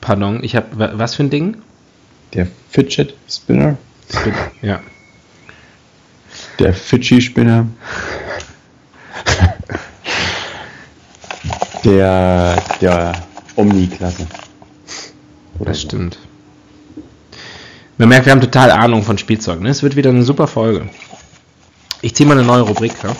[0.00, 0.44] pardon.
[0.44, 1.56] Ich habe was für ein Ding?
[2.34, 3.76] der Fidget Spinner.
[4.62, 4.80] Ja.
[6.58, 7.66] Der Fidget Spinner.
[11.84, 13.12] der, der
[13.56, 14.26] Omni-Klasse.
[15.60, 15.88] Das so.
[15.88, 16.18] stimmt.
[17.96, 19.60] Man merkt, wir haben total Ahnung von Spielzeug.
[19.60, 19.68] Ne?
[19.68, 20.88] Es wird wieder eine super Folge.
[22.04, 22.92] Ich ziehe mal eine neue Rubrik.
[23.02, 23.16] Ja,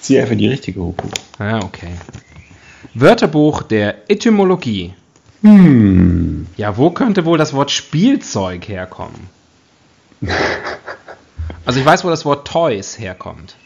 [0.00, 1.12] Zieh einfach die richtige Rubrik.
[1.38, 1.92] ah, okay.
[2.94, 4.94] Wörterbuch der Etymologie.
[5.42, 6.46] Hm.
[6.56, 9.28] Ja, wo könnte wohl das Wort Spielzeug herkommen?
[11.66, 13.56] Also ich weiß, wo das Wort Toys herkommt.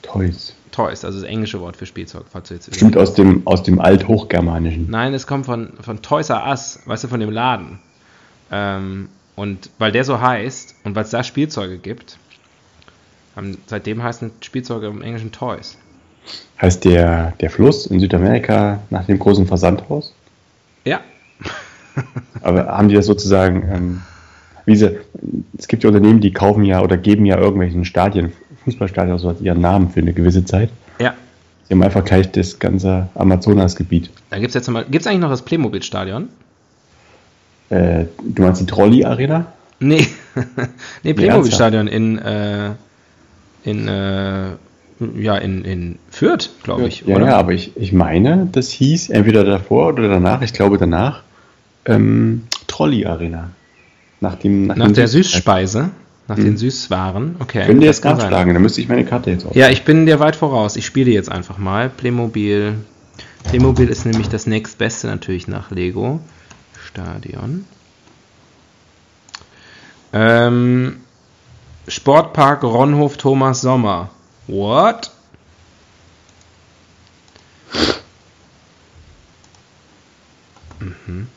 [0.00, 0.54] Toys.
[0.70, 2.24] Toys, also das englische Wort für Spielzeug.
[2.32, 4.88] Falls du jetzt Bestimmt aus dem, aus dem Althochgermanischen.
[4.88, 7.78] Nein, es kommt von, von Toys R Us, weißt du, von dem Laden.
[8.50, 12.18] Ähm, und weil der so heißt und weil es da Spielzeuge gibt,
[13.36, 15.78] haben, seitdem heißen Spielzeuge im Englischen Toys.
[16.60, 20.14] Heißt der, der Fluss in Südamerika nach dem großen Versandhaus?
[20.84, 21.00] Ja.
[22.42, 24.02] Aber haben die das sozusagen, ähm,
[24.64, 25.00] wie sie,
[25.58, 28.32] es gibt ja Unternehmen, die kaufen ja oder geben ja irgendwelchen Stadien,
[28.64, 30.70] Fußballstadien oder so ihren Namen für eine gewisse Zeit.
[31.00, 31.14] Ja.
[31.64, 34.10] Sie haben einfach gleich das ganze Amazonasgebiet.
[34.30, 34.84] Da gibt es jetzt nochmal.
[34.84, 36.28] Gibt es eigentlich noch das Playmobil-Stadion?
[37.72, 39.46] Äh, du meinst die Trolley-Arena?
[39.80, 40.06] Nee.
[41.02, 42.70] nee, Playmobil-Stadion in, äh,
[43.64, 44.50] in, äh,
[45.18, 47.04] ja, in, in Fürth, glaube ich.
[47.06, 47.26] ja, oder?
[47.26, 51.22] ja, aber ich, ich meine, das hieß entweder davor oder danach, ich glaube danach,
[51.86, 53.50] ähm, Trolley-Arena.
[54.20, 55.90] Nach, dem, Nach dem der Süß- Süßspeise,
[56.28, 56.44] nach Mhm.
[56.44, 57.36] den Süßwaren.
[57.40, 57.64] Okay.
[57.66, 58.16] Könnt ihr das jetzt sein.
[58.18, 59.56] nachschlagen, dann müsste ich meine Karte jetzt auf.
[59.56, 60.76] Ja, ich bin dir weit voraus.
[60.76, 61.88] Ich spiele jetzt einfach mal.
[61.90, 62.74] Playmobil.
[63.48, 66.20] Playmobil ist nämlich das nächstbeste natürlich nach Lego.
[66.92, 67.66] Stadion.
[70.12, 71.00] Ähm,
[71.88, 74.10] Sportpark Ronhof Thomas Sommer.
[74.46, 75.10] What?
[80.80, 81.28] Mhm.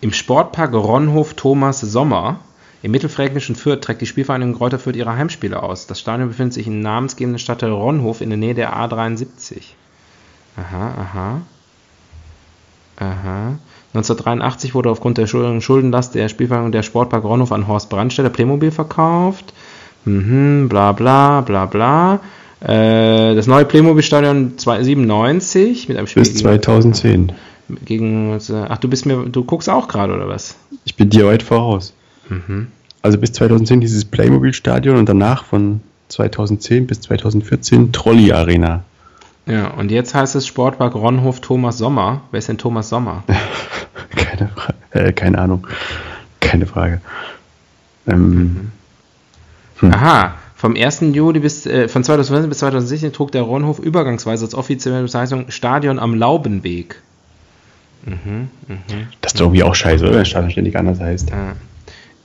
[0.00, 2.40] Im Sportpark Ronhof Thomas Sommer
[2.82, 5.86] im mittelfränkischen Fürth trägt die Spielvereinigung Kräuter Fürth ihre Heimspiele aus.
[5.86, 9.62] Das Stadion befindet sich im namensgebenden Stadtteil Ronhof in der Nähe der A73.
[10.56, 11.42] Aha, aha.
[12.96, 13.58] Aha.
[13.94, 19.52] 1983 wurde aufgrund der Schuldenlast der Spielvereinigung der Sportpark Ronhof an Horst Brandstätter Playmobil verkauft.
[20.04, 22.20] Mhm, bla bla bla bla.
[22.60, 26.22] Äh, das neue Playmobil-Stadion 97 mit einem Spiel.
[26.22, 27.32] Bis 2010.
[27.84, 30.56] Gegen, ach, du bist mir, du guckst auch gerade, oder was?
[30.84, 31.92] Ich bin dir weit voraus.
[32.28, 32.68] Mhm.
[33.02, 38.82] Also bis 2010 dieses Playmobil-Stadion und danach von 2010 bis 2014 Trolley Arena.
[39.48, 42.20] Ja, und jetzt heißt es Sportpark Ronhof Thomas Sommer.
[42.30, 43.24] Wer ist denn Thomas Sommer?
[44.14, 44.50] keine,
[44.90, 45.66] äh, keine Ahnung.
[46.40, 47.00] Keine Frage.
[48.06, 48.72] Ähm,
[49.78, 49.92] hm.
[49.92, 51.00] Aha, vom 1.
[51.12, 55.98] Juli bis äh, von 2015 bis 2016 trug der Ronhof übergangsweise als offizielle Bezeichnung Stadion
[55.98, 57.00] am Laubenweg.
[58.04, 58.76] Mhm, mh.
[59.22, 60.18] Das ist doch irgendwie auch scheiße, oder?
[60.18, 61.30] Wenn Stadion ständig anders heißt.
[61.30, 61.54] Ja.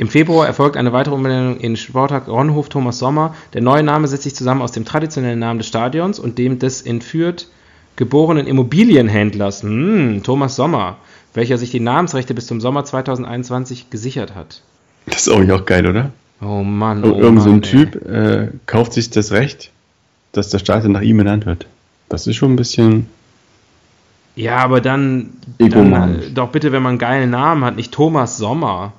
[0.04, 3.36] Im Februar erfolgt eine weitere Umbenennung in Sporttag Ronhof Thomas Sommer.
[3.54, 6.82] Der neue Name setzt sich zusammen aus dem traditionellen Namen des Stadions und dem des
[6.82, 7.48] in Fürth
[7.96, 10.98] geborenen Immobilienhändlers hm, Thomas Sommer,
[11.34, 14.62] welcher sich die Namensrechte bis zum Sommer 2021 gesichert hat.
[15.06, 16.12] Das ist irgendwie auch geil, oder?
[16.42, 17.06] Oh Mann.
[17.06, 19.72] Oh Irgend so ein Typ äh, kauft sich das Recht,
[20.34, 21.66] dass der Stadion nach ihm benannt wird.
[22.10, 23.08] Das ist schon ein bisschen.
[24.36, 28.38] Ja, aber dann, dann äh, doch bitte, wenn man einen geilen Namen hat, nicht Thomas
[28.38, 28.92] Sommer.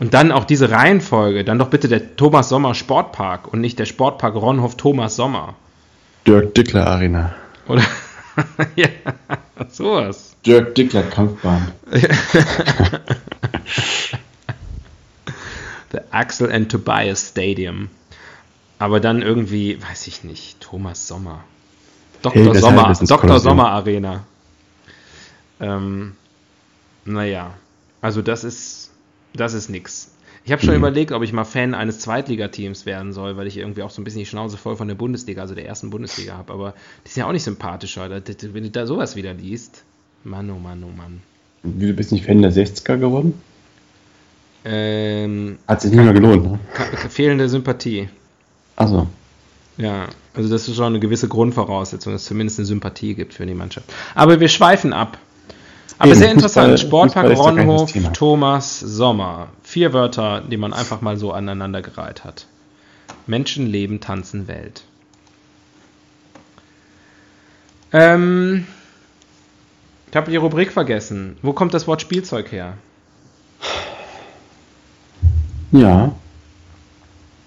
[0.00, 3.86] Und dann auch diese Reihenfolge, dann doch bitte der Thomas Sommer Sportpark und nicht der
[3.86, 5.56] Sportpark Ronhof Thomas Sommer.
[6.26, 7.34] Dirk Dickler Arena.
[7.66, 7.82] Oder
[8.76, 8.88] ja,
[9.68, 10.36] sowas.
[10.46, 11.72] Dirk Dickler Kampfbahn.
[15.90, 17.88] The Axel and Tobias Stadium.
[18.78, 21.42] Aber dann irgendwie, weiß ich nicht, Thomas Sommer.
[22.22, 22.52] Dr.
[22.52, 23.40] Hey, Sommer, Dr.
[23.40, 24.24] Sommer Arena.
[25.60, 26.14] Ähm,
[27.04, 27.54] naja,
[28.00, 28.87] also das ist
[29.34, 30.10] das ist nix.
[30.44, 30.80] Ich habe schon mhm.
[30.80, 34.04] überlegt, ob ich mal Fan eines Zweitligateams werden soll, weil ich irgendwie auch so ein
[34.04, 36.52] bisschen die Schnauze voll von der Bundesliga, also der ersten Bundesliga habe.
[36.52, 38.08] Aber die sind ja auch nicht sympathischer.
[38.08, 39.82] Wenn du da sowas wieder liest.
[40.24, 41.20] Mann, oh Mann, oh Mann.
[41.62, 43.34] Du bist nicht Fan der 60er geworden?
[44.64, 46.58] Ähm, Hat sich nicht mehr gelohnt, ne?
[47.10, 48.08] Fehlende Sympathie.
[48.76, 49.06] Achso.
[49.76, 53.46] Ja, also das ist schon eine gewisse Grundvoraussetzung, dass es zumindest eine Sympathie gibt für
[53.46, 53.92] die Mannschaft.
[54.14, 55.18] Aber wir schweifen ab.
[55.98, 56.70] Aber Eben, sehr interessant.
[56.70, 59.48] Fußball, Sportpark Fußball Ronhof, Thomas Sommer.
[59.62, 62.46] Vier Wörter, die man einfach mal so aneinandergereiht hat.
[63.26, 64.84] Menschen, Leben, Tanzen, Welt.
[67.92, 68.66] Ähm,
[70.10, 71.36] ich habe die Rubrik vergessen.
[71.42, 72.74] Wo kommt das Wort Spielzeug her?
[75.72, 76.14] Ja.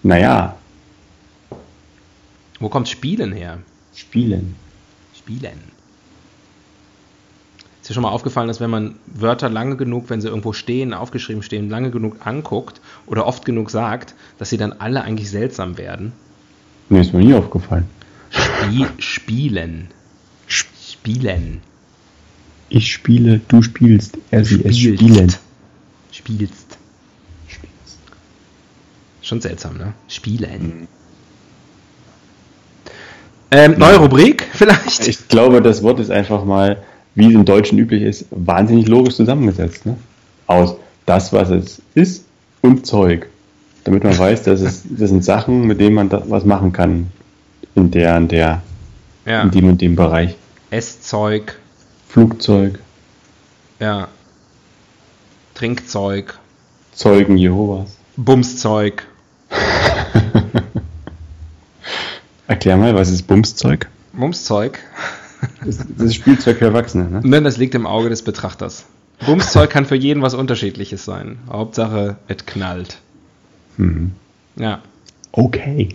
[0.03, 0.57] Naja.
[2.59, 3.59] Wo kommt Spielen her?
[3.95, 4.55] Spielen.
[5.15, 5.71] Spielen.
[7.81, 10.93] Ist dir schon mal aufgefallen, dass wenn man Wörter lange genug, wenn sie irgendwo stehen,
[10.93, 15.79] aufgeschrieben stehen, lange genug anguckt oder oft genug sagt, dass sie dann alle eigentlich seltsam
[15.79, 16.13] werden?
[16.89, 17.85] Nee, ist mir nie aufgefallen.
[18.29, 19.87] Spie spielen.
[20.45, 21.61] Spielen.
[22.69, 25.33] Ich spiele, du spielst, er sie es spielen.
[26.11, 26.77] Spielst.
[27.47, 27.97] Spielst.
[29.23, 29.93] Schon seltsam, ne?
[30.07, 30.63] Spielen.
[30.81, 30.87] Mhm.
[33.49, 35.07] Ähm, neue Rubrik vielleicht?
[35.07, 36.83] Ich glaube, das Wort ist einfach mal
[37.15, 39.85] wie es im Deutschen üblich ist, wahnsinnig logisch zusammengesetzt.
[39.85, 39.97] Ne?
[40.47, 42.25] Aus das, was es ist
[42.61, 43.27] und Zeug.
[43.83, 47.11] Damit man weiß, dass es, das sind Sachen, mit denen man da was machen kann.
[47.73, 48.61] In der und der,
[49.25, 49.41] ja.
[49.41, 50.35] in dem und dem Bereich.
[50.69, 51.57] Esszeug.
[52.07, 52.79] Flugzeug.
[53.79, 54.09] Ja.
[55.55, 56.37] Trinkzeug.
[56.93, 57.97] Zeugen Jehovas.
[58.17, 59.07] Bumszeug.
[62.47, 63.87] Erklär mal, was ist Bumszeug?
[64.13, 64.79] Bumszeug.
[65.65, 67.21] Das, das ist Spielzeug für Erwachsene, ne?
[67.23, 68.85] Nein, das liegt im Auge des Betrachters.
[69.25, 71.37] Bumszeug kann für jeden was Unterschiedliches sein.
[71.49, 72.97] Hauptsache, es knallt.
[73.77, 74.11] Mhm.
[74.55, 74.81] Ja.
[75.31, 75.89] Okay.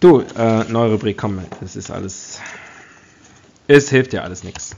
[0.00, 2.40] Du, äh, neue Rubrik, komm, das ist alles.
[3.66, 4.76] Es hilft ja alles nichts.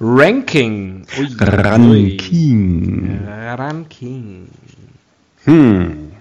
[0.00, 1.06] Ranking.
[1.18, 3.20] Ui, Ranking.
[3.26, 4.48] Ranking.
[5.44, 6.12] Hm.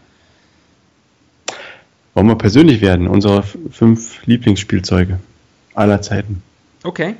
[2.13, 3.07] Wollen wir persönlich werden?
[3.07, 5.19] Unsere fünf Lieblingsspielzeuge
[5.75, 6.43] aller Zeiten.
[6.83, 7.15] Okay.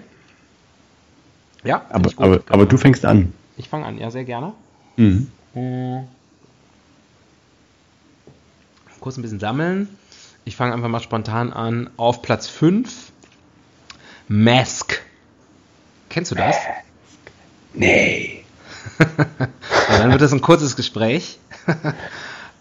[1.63, 3.33] Ja, aber, aber, aber du fängst an.
[3.57, 4.53] Ich fange an, ja, sehr gerne.
[4.97, 5.29] Mhm.
[5.53, 6.03] Hm.
[8.99, 9.89] Kurz ein bisschen sammeln.
[10.45, 11.89] Ich fange einfach mal spontan an.
[11.97, 13.11] Auf Platz 5
[14.27, 15.01] Mask.
[16.09, 16.55] Kennst du das?
[17.73, 18.43] Nee.
[18.99, 21.39] ja, dann wird das ein kurzes Gespräch.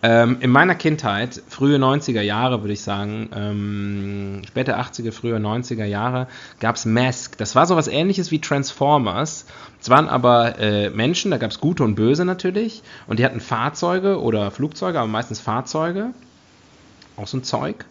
[0.03, 5.85] Ähm, in meiner Kindheit, frühe 90er Jahre, würde ich sagen, ähm, späte 80er, frühe 90er
[5.85, 6.27] Jahre,
[6.59, 7.39] gab es Mask.
[7.39, 9.47] Das war sowas ähnliches wie Transformers.
[9.81, 12.83] Es waren aber äh, Menschen, da gab es gute und böse natürlich.
[13.07, 16.11] Und die hatten Fahrzeuge oder Flugzeuge, aber meistens Fahrzeuge.
[17.17, 17.85] Auch so ein Zeug.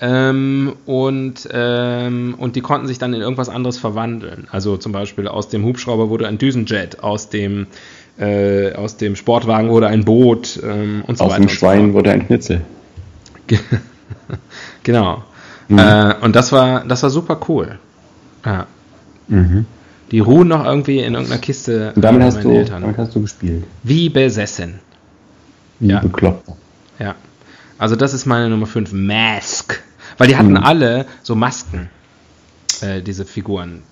[0.00, 4.48] Ähm, und, ähm, und die konnten sich dann in irgendwas anderes verwandeln.
[4.50, 7.68] Also zum Beispiel aus dem Hubschrauber wurde ein Düsenjet, aus dem,
[8.18, 11.40] äh, aus dem Sportwagen wurde ein Boot ähm, und so Aus weiter.
[11.40, 11.94] dem und so Schwein fort.
[11.94, 12.60] wurde ein Schnitzel.
[14.82, 15.22] genau.
[15.68, 15.78] Mhm.
[15.78, 17.78] Äh, und das war, das war super cool.
[18.44, 18.66] Ja.
[19.28, 19.66] Mhm.
[20.10, 22.82] Die ruhen noch irgendwie in irgendeiner Kiste Und damit bei hast, du, Eltern.
[22.82, 23.64] damit hast du gespielt.
[23.82, 24.80] Wie besessen.
[25.80, 26.00] Wie Ja.
[26.00, 26.48] bekloppt.
[26.98, 27.14] Ja.
[27.78, 29.82] Also das ist meine Nummer 5, Mask.
[30.18, 30.56] Weil die hatten Mhm.
[30.58, 31.88] alle so Masken,
[32.82, 33.82] äh, diese Figuren.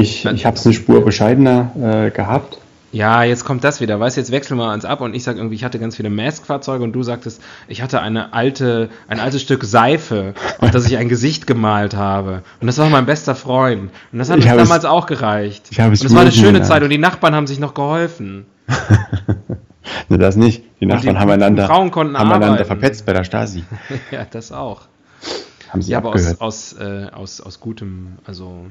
[0.00, 2.58] Ich, ich habe es eine Spur bescheidener äh, gehabt.
[2.90, 4.00] Ja, jetzt kommt das wieder.
[4.00, 6.08] Weißt du, jetzt wechseln wir uns ab und ich sag irgendwie, ich hatte ganz viele
[6.08, 10.96] Mask-Fahrzeuge und du sagtest, ich hatte eine alte, ein altes Stück Seife, auf das ich
[10.96, 12.42] ein Gesicht gemalt habe.
[12.60, 13.90] Und das war mein bester Freund.
[14.10, 15.66] Und das hat Ich uns habe es- damals auch gereicht.
[15.70, 16.62] ich und es war eine schöne.
[16.62, 18.46] Zeit und die Nachbarn haben sich noch geholfen.
[20.10, 20.62] Ne, das nicht.
[20.80, 23.64] Die Nachbarn die haben einander, Frauen konnten haben einander verpetzt bei der Stasi.
[24.10, 24.82] ja, das auch.
[25.70, 26.40] Haben sie Ja, aber aus, abgehört.
[26.40, 28.66] aus, äh, aus, aus gutem, also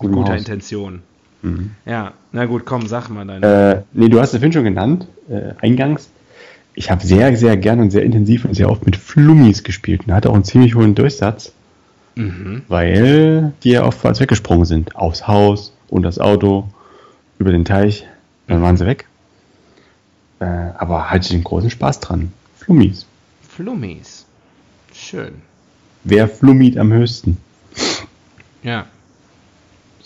[0.00, 0.40] mit guter Haus.
[0.40, 1.02] Intention.
[1.42, 1.72] Mhm.
[1.86, 3.46] Ja, na gut, komm, sag mal deine.
[3.46, 6.10] Äh, nee, du hast es vorhin schon genannt, äh, eingangs.
[6.74, 10.14] Ich habe sehr, sehr gern und sehr intensiv und sehr oft mit Flummis gespielt und
[10.14, 11.52] hatte auch einen ziemlich hohen Durchsatz,
[12.14, 12.62] mhm.
[12.68, 14.96] weil die ja oftmals weggesprungen sind.
[14.96, 16.68] Aufs Haus, und das Auto,
[17.38, 18.06] über den Teich,
[18.46, 19.06] dann waren sie weg.
[20.40, 22.32] Äh, aber hatte ich den großen Spaß dran.
[22.56, 23.06] Flummis.
[23.46, 24.24] Flummis.
[24.94, 25.42] Schön.
[26.04, 27.36] Wer flummit am höchsten?
[28.62, 28.86] Ja.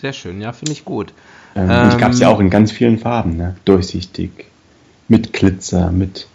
[0.00, 1.12] Sehr schön, ja, finde ich gut.
[1.54, 3.56] Ähm, Ähm, die gab es ja auch in ganz vielen Farben, ne?
[3.64, 4.30] Durchsichtig,
[5.08, 6.26] mit Glitzer, mit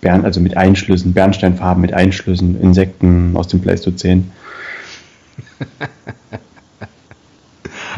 [0.00, 4.32] Bern, also mit Einschlüssen, Bernsteinfarben mit Einschlüssen, Insekten aus dem Pleistozän.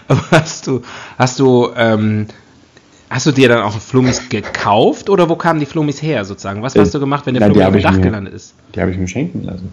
[0.08, 0.82] Aber hast du,
[1.18, 2.26] hast du, ähm,
[3.08, 6.62] hast du dir dann auch Flummis gekauft oder wo kamen die Flummis her sozusagen?
[6.62, 8.54] Was Äh, hast du gemacht, wenn der Flummi auf dem Dach mir- gelandet ist?
[8.74, 9.72] Die habe ich mir schenken lassen.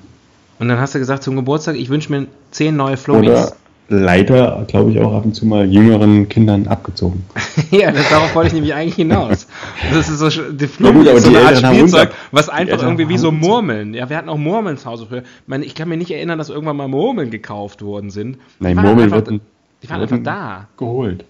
[0.60, 3.30] Und dann hast du gesagt zum Geburtstag, ich wünsche mir zehn neue Flummis.
[3.30, 3.52] Oder
[3.92, 7.24] leider, glaube ich, auch ab und zu mal jüngeren Kindern abgezogen.
[7.72, 9.48] ja, das, darauf wollte ich nämlich eigentlich hinaus.
[9.94, 12.50] Das ist so, die Ja gut, aber ist so die eine Art Spielzeug, unser- was
[12.50, 13.94] einfach irgendwie wie so Murmeln.
[13.94, 15.20] Ja, wir hatten auch Murmeln zu Hause früher.
[15.24, 18.38] Ich, meine, ich kann mir nicht erinnern, dass irgendwann mal Murmeln gekauft worden sind.
[18.60, 19.42] Nein, Murmeln einfach, wurden,
[19.84, 20.68] die waren wurden einfach da.
[20.78, 21.26] geholt.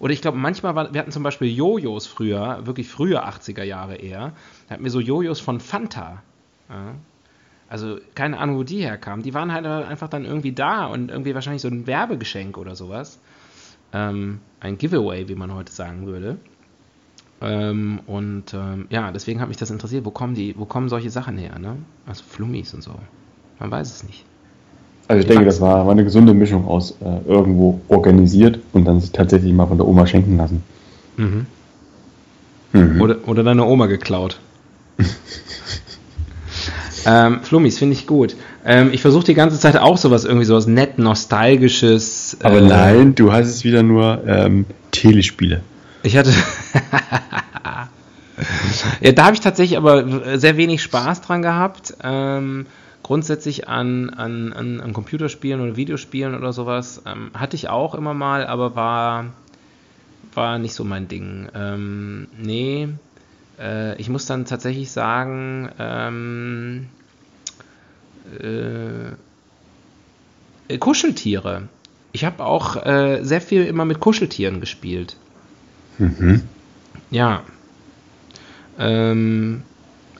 [0.00, 3.96] Oder ich glaube, manchmal, war, wir hatten zum Beispiel Jojos früher, wirklich frühe 80er Jahre
[3.96, 4.32] eher.
[4.68, 6.22] Da hatten wir so Jojos von Fanta.
[6.68, 6.94] Ja.
[7.68, 9.22] Also keine Ahnung, wo die herkamen.
[9.22, 13.18] Die waren halt einfach dann irgendwie da und irgendwie wahrscheinlich so ein Werbegeschenk oder sowas.
[13.92, 16.38] Ähm, ein Giveaway, wie man heute sagen würde.
[17.40, 20.04] Ähm, und ähm, ja, deswegen hat mich das interessiert.
[20.04, 21.76] Wo kommen die, wo kommen solche Sachen her, ne?
[22.06, 22.92] Also Flummis und so.
[23.58, 24.24] Man weiß es nicht.
[25.08, 29.00] Also ich denke, das war, war eine gesunde Mischung aus äh, irgendwo organisiert und dann
[29.00, 30.62] sich tatsächlich mal von der Oma schenken lassen.
[31.16, 31.46] Mhm.
[32.72, 33.00] Mhm.
[33.00, 34.38] Oder, oder deine Oma geklaut.
[37.08, 38.36] ähm, Flummis finde ich gut.
[38.66, 42.36] Ähm, ich versuche die ganze Zeit auch sowas irgendwie sowas nett nostalgisches.
[42.42, 45.62] Aber äh, nein, du hast es wieder nur ähm, Telespiele.
[46.02, 46.30] Ich hatte.
[49.00, 51.94] ja, da habe ich tatsächlich aber sehr wenig Spaß dran gehabt.
[52.04, 52.66] Ähm,
[53.02, 58.12] grundsätzlich an, an, an, an Computerspielen oder Videospielen oder sowas ähm, hatte ich auch immer
[58.12, 59.24] mal, aber war,
[60.34, 61.48] war nicht so mein Ding.
[61.54, 62.88] Ähm, nee,
[63.58, 66.88] äh, ich muss dann tatsächlich sagen, ähm,
[70.68, 71.68] äh, Kuscheltiere.
[72.12, 75.16] Ich habe auch äh, sehr viel immer mit Kuscheltieren gespielt.
[75.98, 76.42] Mhm.
[77.10, 77.42] Ja.
[78.78, 79.62] Ähm,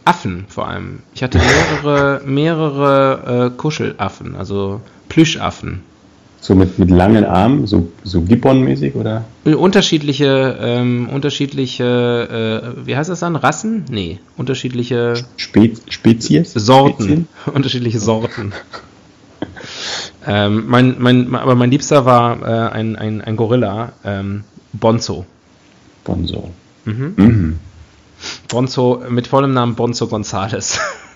[0.04, 1.00] Affen vor allem.
[1.14, 5.82] Ich hatte mehrere, mehrere äh, Kuschelaffen, also Plüschaffen.
[6.40, 9.24] So mit, mit langen Armen, so, so Gibbon-mäßig, oder?
[9.44, 13.34] Unterschiedliche, ähm, unterschiedliche, äh, wie heißt das dann?
[13.34, 13.84] Rassen?
[13.90, 16.52] Nee, unterschiedliche Spez Spezies?
[16.52, 17.02] Sorten.
[17.02, 17.28] Spezien?
[17.54, 18.52] Unterschiedliche Sorten.
[20.26, 25.26] ähm, mein, mein, aber mein Liebster war äh, ein, ein, ein Gorilla, ähm, Bonzo.
[26.04, 26.50] Bonzo.
[26.84, 27.12] Mhm.
[27.16, 27.58] Mhm.
[28.48, 30.78] Bonzo, mit vollem Namen Bonzo Gonzales.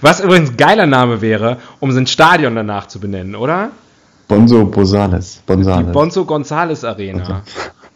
[0.00, 3.70] Was übrigens ein geiler Name wäre, um sein Stadion danach zu benennen, oder?
[4.28, 5.40] Bonzo Bosales.
[5.42, 5.92] Die Bonsales.
[5.92, 7.42] Bonzo Gonzales Arena.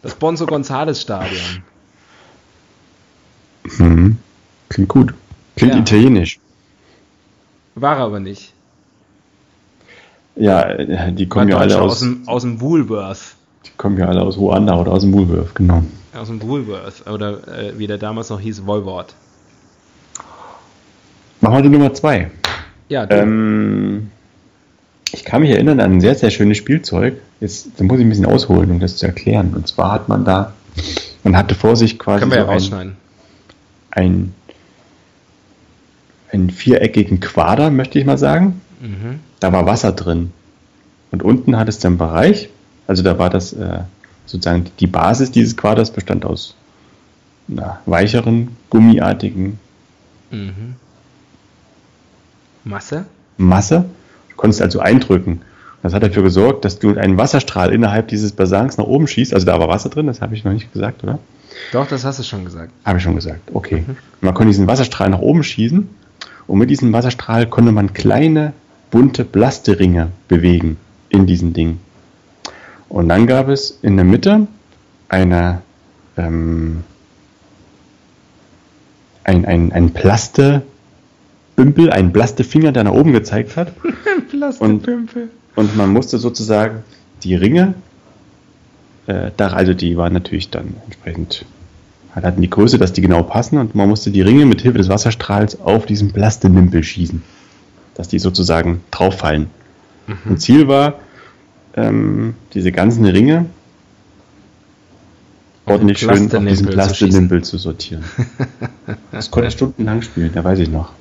[0.01, 1.63] Das Bonzo Gonzales Stadion.
[3.79, 4.17] Mhm.
[4.69, 5.13] Klingt gut.
[5.55, 5.79] Klingt Ja.
[5.79, 6.39] italienisch.
[7.75, 8.53] War aber nicht.
[10.35, 13.35] Ja, äh, die kommen ja alle aus, aus dem, aus dem Woolworth.
[13.65, 15.83] die kommen ja alle aus Ruanda oder aus dem Woolworth, genau.
[16.13, 19.15] aus dem Woolworth oder äh, wie der damals noch hieß, Woolworth.
[21.41, 22.29] Machen wir die Nummer zwei.
[22.89, 23.09] Ja.
[23.09, 24.11] Ähm,
[25.11, 27.15] ich kann mich erinnern an ein sehr, sehr schönes Spielzeug.
[27.39, 29.53] Jetzt da muss ich ein bisschen ausholen, um das zu erklären.
[29.55, 30.53] Und zwar hat man da,
[31.23, 32.97] man hatte vor sich quasi können wir ja so ein, rausschneiden.
[33.91, 34.33] ein,
[36.31, 38.61] einen viereckigen Quader, möchte ich mal sagen.
[38.81, 39.19] Mhm.
[39.39, 40.31] Da war Wasser drin.
[41.11, 42.49] Und unten hat es dann Bereich,
[42.87, 43.79] also da war das äh,
[44.25, 46.55] sozusagen die Basis dieses Quaders bestand aus
[47.47, 49.59] na, weicheren, gummiartigen
[50.31, 50.75] Mhm.
[52.65, 53.05] Masse?
[53.37, 53.85] Masse.
[54.29, 55.41] Du konntest also eindrücken.
[55.81, 59.33] Das hat dafür gesorgt, dass du einen Wasserstrahl innerhalb dieses Basins nach oben schießt.
[59.33, 61.19] Also da war Wasser drin, das habe ich noch nicht gesagt, oder?
[61.71, 62.71] Doch, das hast du schon gesagt.
[62.83, 63.41] Habe ich schon gesagt.
[63.53, 63.85] Okay.
[64.19, 65.87] Man konnte diesen Wasserstrahl nach oben schießen
[66.47, 68.53] und mit diesem Wasserstrahl konnte man kleine,
[68.89, 70.77] bunte Plasteringe bewegen
[71.09, 71.79] in diesem Ding.
[72.89, 74.47] Und dann gab es in der Mitte
[75.07, 75.61] eine,
[76.17, 76.83] ähm,
[79.23, 79.91] ein, ein, ein
[81.55, 83.73] Plaste-Bümpel, ein Plastefinger, der nach oben gezeigt hat.
[84.29, 85.29] Plastikpümpel.
[85.55, 86.83] Und man musste sozusagen
[87.23, 87.75] die Ringe,
[89.07, 91.45] äh, da, also die waren natürlich dann entsprechend,
[92.13, 94.89] hatten die Größe, dass die genau passen und man musste die Ringe mit Hilfe des
[94.89, 97.23] Wasserstrahls auf diesen Plastenimpel schießen,
[97.95, 99.47] dass die sozusagen drauffallen.
[100.25, 100.99] Und Ziel war,
[101.75, 103.47] ähm, diese ganzen Ringe
[105.65, 108.03] ordentlich schön auf diesen Plastenimpel zu zu sortieren.
[109.11, 110.91] Das konnte ich stundenlang spielen, da weiß ich noch.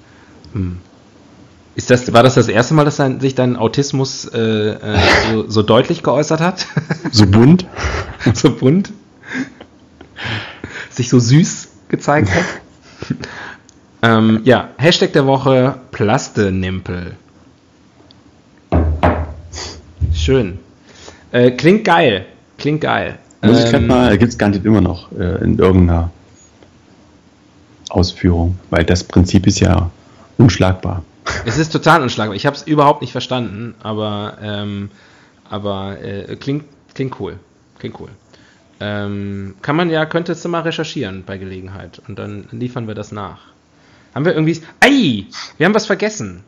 [1.76, 4.98] Ist das, war das das erste Mal, dass dein, sich dein Autismus äh, äh,
[5.30, 6.66] so, so deutlich geäußert hat?
[7.10, 7.66] So bunt.
[8.34, 8.92] so bunt?
[10.90, 12.44] Sich so süß gezeigt hat?
[14.02, 17.16] ähm, ja, Hashtag der Woche Plastenimpel.
[20.12, 20.60] Schön.
[21.32, 22.26] Äh, klingt geil.
[22.56, 23.18] Klingt geil.
[23.42, 26.12] Muss ich grad Ähm, mal, gibt es garantiert immer noch äh, in irgendeiner
[27.90, 29.90] Ausführung, weil das Prinzip ist ja
[30.38, 31.02] unschlagbar.
[31.46, 32.36] Es ist total unschlagbar.
[32.36, 34.90] Ich habe es überhaupt nicht verstanden, aber, ähm,
[35.48, 37.38] aber äh, klingt, klingt cool.
[37.78, 38.08] Klingt cool.
[38.80, 43.12] Ähm, kann man ja, könntest du mal recherchieren bei Gelegenheit und dann liefern wir das
[43.12, 43.38] nach.
[44.14, 44.60] Haben wir irgendwie.
[44.80, 45.24] Ei!
[45.56, 46.42] Wir haben was vergessen.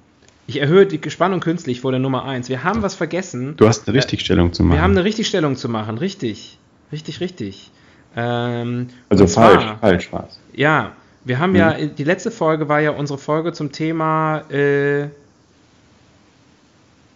[0.48, 2.48] Ich erhöhe die Spannung künstlich vor der Nummer 1.
[2.48, 3.56] Wir haben was vergessen.
[3.56, 4.76] Du hast eine Richtigstellung zu machen.
[4.76, 5.98] Wir haben eine Richtigstellung zu machen.
[5.98, 6.58] Richtig.
[6.92, 7.70] Richtig, richtig.
[8.14, 10.38] Ähm, also und zwar- falsch, falsch war's.
[10.54, 10.92] ja,
[11.26, 11.56] wir haben Mhm.
[11.56, 15.08] ja, die letzte Folge war ja unsere Folge zum Thema äh,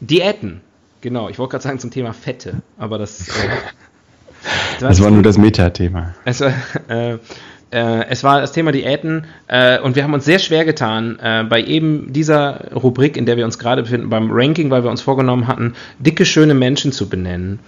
[0.01, 0.61] Diäten.
[1.01, 3.29] Genau, ich wollte gerade sagen zum Thema Fette, aber das.
[3.29, 3.33] Äh,
[4.81, 6.15] Das war nur das Metathema.
[6.25, 6.53] es, war,
[6.89, 7.19] äh,
[7.71, 11.45] äh, es war das Thema Diäten äh, und wir haben uns sehr schwer getan, äh,
[11.45, 15.03] bei eben dieser Rubrik, in der wir uns gerade befinden, beim Ranking, weil wir uns
[15.03, 17.59] vorgenommen hatten, dicke, schöne Menschen zu benennen.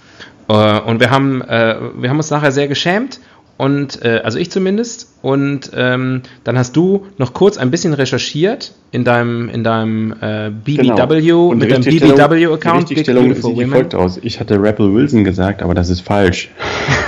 [0.48, 3.20] Äh, und wir haben, äh, wir haben uns nachher sehr geschämt.
[3.62, 5.07] Und äh, also ich zumindest.
[5.22, 10.51] Und ähm, dann hast du noch kurz ein bisschen recherchiert in deinem in deinem äh,
[10.51, 11.46] BBW Genau.
[11.46, 12.90] Und mit deinem Richtigstellung- BBW-Account.
[12.90, 14.18] Die Richtigstellung sieht wie folgt aus.
[14.20, 16.51] Ich hatte Rebel Wilson gesagt, aber das ist falsch.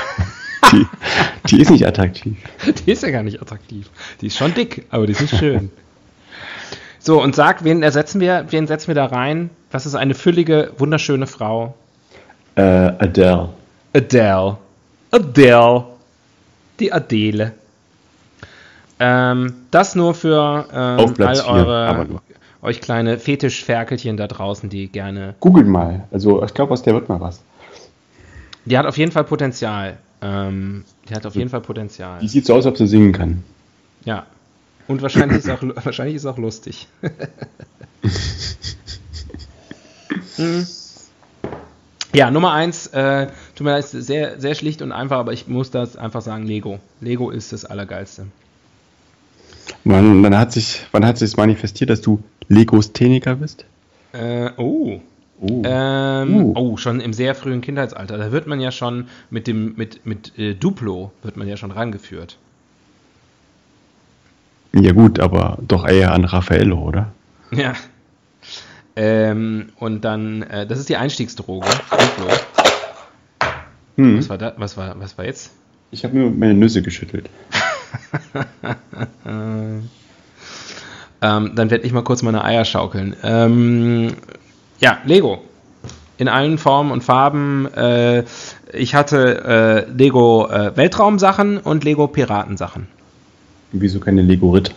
[0.73, 0.87] die,
[1.51, 2.37] die ist nicht attraktiv.
[2.87, 3.91] Die ist ja gar nicht attraktiv.
[4.21, 5.73] Die ist schon dick, aber die ist nicht schön.
[7.01, 9.51] So, und sag, wen ersetzen wir, wen setzen wir da rein?
[9.71, 11.75] Das ist eine füllige, wunderschöne Frau.
[12.55, 13.49] Äh, Adele.
[13.93, 14.57] Adele.
[15.11, 15.85] Adele.
[16.81, 17.53] Die Adele.
[19.01, 22.07] Ähm, das nur für ähm, all eure,
[22.63, 25.35] euch kleine Fetischferkelchen da draußen, die gerne.
[25.41, 26.05] Googelt mal.
[26.11, 27.43] Also ich glaube, aus der wird mal was.
[28.65, 29.99] Die hat auf jeden Fall Potenzial.
[30.23, 32.21] Ähm, die hat auf jeden Fall Potenzial.
[32.21, 33.45] Die sieht so aus, als ob sie singen kann.
[34.05, 34.27] Ja.
[34.87, 36.89] Und wahrscheinlich ist auch, wahrscheinlich ist auch lustig.
[40.37, 40.67] Hm.
[42.13, 45.47] Ja, Nummer eins, äh, tut mir leid, ist sehr, sehr schlicht und einfach, aber ich
[45.47, 46.79] muss das einfach sagen, Lego.
[47.01, 48.27] Lego ist das Allergeilste.
[49.85, 53.65] Wann, wann hat sich, wann hat sich manifestiert, dass du Legostheniker bist?
[54.13, 55.01] Äh, oh.
[55.41, 55.63] Oh.
[55.65, 56.53] Ähm, Uh.
[56.57, 58.17] Oh, schon im sehr frühen Kindheitsalter.
[58.19, 61.71] Da wird man ja schon mit dem, mit, mit äh, Duplo wird man ja schon
[61.71, 62.39] rangeführt.
[64.73, 67.13] Ja gut, aber doch eher an Raffaello, oder?
[67.51, 67.75] Ja.
[68.97, 71.69] Ähm, und dann, äh, das ist die Einstiegsdroge.
[71.91, 72.64] Duplo.
[73.97, 74.19] Hm.
[74.19, 74.55] Was war da?
[74.57, 75.53] Was war, was war jetzt?
[75.91, 77.31] Ich habe nur meine Nüsse geschüttelt.
[81.25, 83.17] Ähm, dann werde ich mal kurz meine Eier schaukeln.
[83.23, 84.13] Ähm,
[84.79, 85.39] ja, Lego.
[86.19, 87.67] In allen Formen und Farben.
[87.75, 88.25] Äh,
[88.73, 92.89] ich hatte äh, Lego äh, Weltraumsachen und Lego Piratensachen.
[93.73, 94.75] Wieso keine Lego Ritter?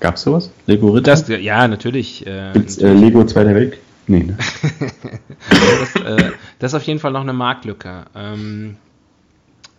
[0.00, 0.50] Gab's sowas?
[0.66, 1.12] Lego Ritter?
[1.12, 2.26] Das, ja, natürlich.
[2.26, 3.78] Äh, Gibt's äh, Lego Zweiter Welt?
[4.06, 4.36] Nee, ne?
[5.50, 8.04] das, äh, das ist auf jeden Fall noch eine Marktlücke.
[8.14, 8.76] Ähm,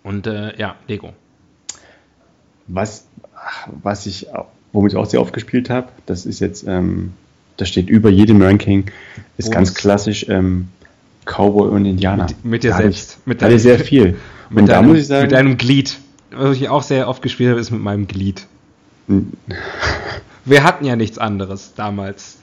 [0.03, 1.13] und äh, ja, Lego.
[2.67, 3.05] Was,
[3.83, 4.27] was ich,
[4.71, 7.13] womit ich auch sehr oft gespielt habe, das ist jetzt, ähm,
[7.57, 8.85] das steht über jedem Ranking,
[9.37, 10.69] ist Oh, ganz klassisch ähm,
[11.25, 12.25] Cowboy und Indianer.
[12.25, 13.17] Mit- mit dir Da selbst.
[13.21, 14.17] Ich, Mit deinem- sehr viel.
[14.49, 15.97] Mit, deinem, muss ich sagen, mit deinem Glied.
[16.31, 18.47] Was ich auch sehr oft gespielt habe, ist mit meinem Glied.
[20.45, 22.37] Wir hatten ja nichts anderes damals.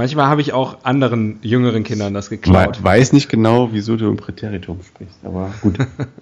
[0.00, 2.82] Manchmal habe ich auch anderen jüngeren Kindern das geklaut.
[2.82, 5.76] weiß nicht genau, wieso du im Präteritum sprichst, aber gut.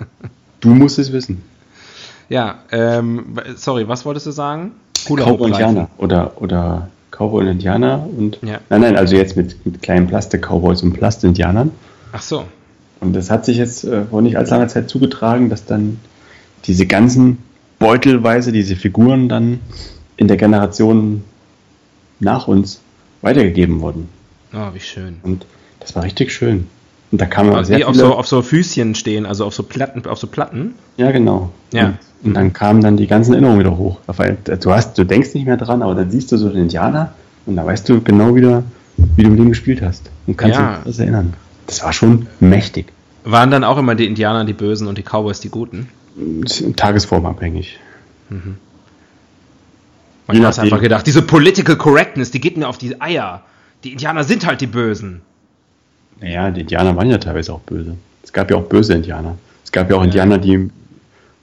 [0.60, 1.44] du musst es wissen.
[2.28, 4.72] Ja, ähm, sorry, was wolltest du sagen?
[5.08, 5.50] Hula Cowboy.
[5.52, 8.58] Indianer oder, oder Cowboy und Indianer und Ja.
[8.68, 11.70] nein, nein, also jetzt mit, mit kleinen Plastik-Cowboys und Plast-Indianern.
[12.10, 12.46] Ach so.
[12.98, 16.00] Und das hat sich jetzt äh, vor nicht allzu langer Zeit zugetragen, dass dann
[16.64, 17.38] diese ganzen
[17.78, 19.60] Beutelweise, diese Figuren dann
[20.16, 21.22] in der Generation
[22.18, 22.80] nach uns
[23.22, 24.08] weitergegeben wurden.
[24.54, 25.16] Oh, wie schön.
[25.22, 25.46] Und
[25.80, 26.66] das war richtig schön.
[27.10, 29.54] Und da kamen Also sehr die auf viele, so, auf so Füßchen stehen, also auf
[29.54, 30.74] so Platten, auf so Platten.
[30.98, 31.50] ja genau.
[31.72, 31.86] Ja.
[31.86, 33.98] Und, und dann kamen dann die ganzen Erinnerungen wieder hoch.
[34.06, 37.12] Weil Du hast, du denkst nicht mehr dran, aber dann siehst du so den Indianer
[37.46, 38.62] und da weißt du genau wieder,
[39.16, 40.74] wie du mit ihm gespielt hast und kannst Ja.
[40.76, 41.34] dich das erinnern.
[41.66, 42.86] Das war schon mächtig.
[43.24, 45.88] Waren dann auch immer die Indianer die Bösen und die Cowboys die Guten?
[46.76, 47.78] Tagesformabhängig.
[50.28, 53.42] Man hat einfach gedacht, diese Political Correctness, die geht mir auf die Eier.
[53.82, 55.22] Die Indianer sind halt die Bösen.
[56.20, 57.96] Naja, die Indianer waren ja teilweise auch böse.
[58.22, 59.38] Es gab ja auch böse Indianer.
[59.64, 60.06] Es gab ja auch Ja.
[60.06, 60.70] Indianer, die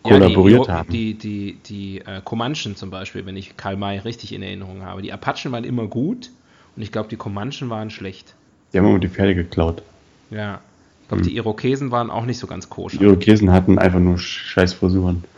[0.04, 0.92] kollaboriert die, haben.
[0.92, 5.02] Die, die, die äh, Comanchen zum Beispiel, wenn ich Karl May richtig in Erinnerung habe.
[5.02, 6.30] Die Apachen waren immer gut
[6.76, 8.36] und ich glaube, die Comanchen waren schlecht.
[8.72, 9.82] Die haben immer die Pferde geklaut.
[10.30, 10.60] Ja.
[11.02, 12.98] Ich glaube, die Irokesen waren auch nicht so ganz koscher.
[12.98, 15.24] Die Irokesen hatten einfach nur scheiß Frisuren.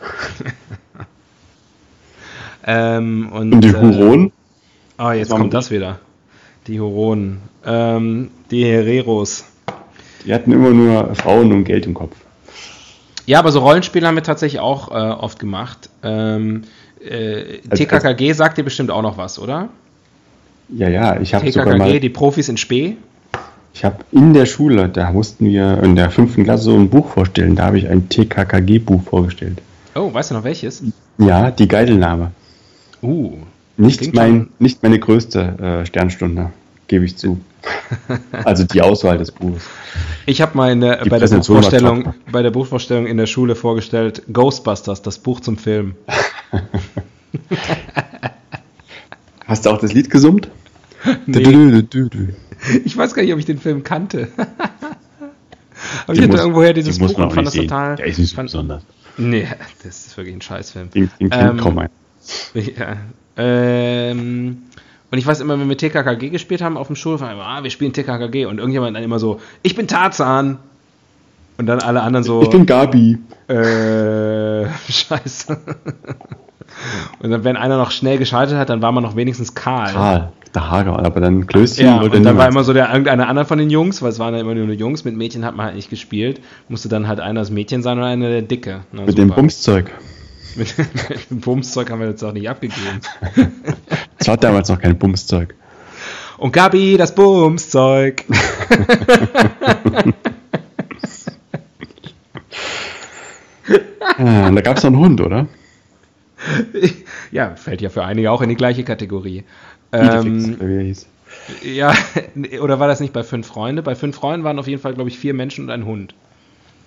[2.66, 4.32] Ähm, und, Und die äh, Huronen?
[4.96, 5.98] Ah, jetzt Das war kommt das wieder.
[6.66, 7.40] Die Huronen.
[7.64, 9.44] Ähm, die Hereros.
[10.24, 12.16] Die hatten immer nur Frauen und Geld im Kopf.
[13.26, 15.88] Ja, aber so Rollenspiele haben wir tatsächlich auch äh, oft gemacht.
[16.02, 16.62] Ähm,
[17.02, 19.68] äh, Also- TKKG sagt dir bestimmt auch noch was, oder?
[20.70, 22.96] Ja, ja, ich habe sogar TKKG, mal, die Profis in Spee.
[23.72, 27.08] ich habe in der Schule, da mussten wir in der fünften Klasse so ein Buch
[27.10, 27.54] vorstellen.
[27.56, 29.62] Da habe ich ein TKKG-Buch vorgestellt.
[29.94, 30.82] Oh, weißt du noch welches?
[31.18, 32.32] Ja, die Geidelnahme.
[33.02, 33.36] Uh,
[33.76, 36.50] Nicht, mein, nicht meine größte äh, Sternstunde,
[36.88, 37.40] gebe ich zu.
[38.44, 39.64] Also die Auswahl des Buches.
[40.26, 43.54] ich habe mal in der, Die bei, der Buchvorstellung, bei der Buchvorstellung in der Schule
[43.56, 45.94] vorgestellt Ghostbusters, das Buch zum Film.
[49.46, 50.48] Hast du auch das Lied gesummt?
[51.26, 51.84] Nee.
[52.84, 54.28] Ich weiß gar nicht, ob ich den Film kannte.
[54.36, 57.68] Aber ich Den hatte muss- irgendwoher dieses muss Buch und fand das sehen.
[57.68, 57.94] total.
[57.96, 58.82] Der ist nicht so fand, besonders.
[59.16, 59.46] Nee,
[59.84, 60.90] das ist wirklich ein Scheißfilm.
[60.90, 61.88] Den, den Ähm, kaum ein.
[62.54, 62.96] Ja.
[63.36, 64.58] Ähm,
[65.10, 67.70] und ich weiß immer, wenn wir TKKG gespielt haben auf dem Schulhof, immer, ah, wir
[67.70, 70.58] spielen TKKG und irgendjemand dann immer so, ich bin Tarzan.
[71.56, 73.18] Und dann alle anderen so, Ich bin Gabi.
[73.48, 75.58] äh, scheiße.
[77.20, 79.92] Und dann, wenn einer noch schnell geschaltet hat, dann war man noch wenigstens Karl.
[79.92, 82.50] Karl, der Hager, aber dann Klößchen Ja, und dann war niemand.
[82.52, 85.04] immer so der irgendeiner anderen von den Jungs, weil es waren ja immer nur Jungs,
[85.04, 88.04] mit Mädchen hat man halt nicht gespielt, musste dann halt einer das Mädchen sein und
[88.04, 88.80] einer der Dicke.
[88.92, 89.40] Na, mit dem super.
[89.40, 89.90] Bumszeug.
[90.56, 90.74] Mit
[91.30, 93.00] dem Bumszeug haben wir jetzt auch nicht abgegeben.
[94.18, 95.54] Es war damals noch kein Bumszeug.
[96.38, 98.24] Und Gabi, das Bumszeug.
[104.18, 105.46] Ah, und da gab es noch einen Hund, oder?
[107.30, 109.44] ja, fällt ja für einige auch in die gleiche Kategorie.
[109.92, 111.06] Ähm, oder wie er hieß.
[111.62, 111.94] ja,
[112.60, 113.82] oder war das nicht bei fünf Freunde?
[113.82, 116.14] Bei fünf Freunden waren auf jeden Fall, glaube ich, vier Menschen und ein Hund.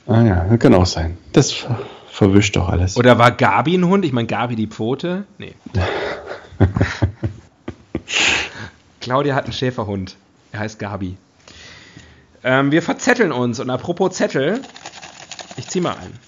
[0.08, 1.18] Ah ja, das kann auch sein.
[1.32, 1.66] Das
[2.12, 2.98] verwischt doch alles.
[2.98, 4.06] Oder war Gabi ein Hund?
[4.06, 5.26] Ich meine, Gabi die Pfote?
[5.38, 5.56] Nee.
[9.00, 10.18] Claudia hat einen Schäferhund.
[10.52, 11.18] Er heißt Gabi.
[12.44, 13.60] Ähm, wir verzetteln uns.
[13.60, 14.62] Und apropos Zettel,
[15.58, 16.20] ich zieh mal ein.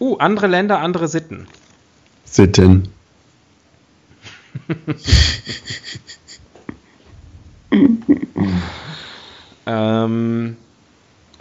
[0.00, 1.46] Uh, andere Länder, andere Sitten.
[2.24, 2.88] Sitten.
[9.66, 10.56] Ähm,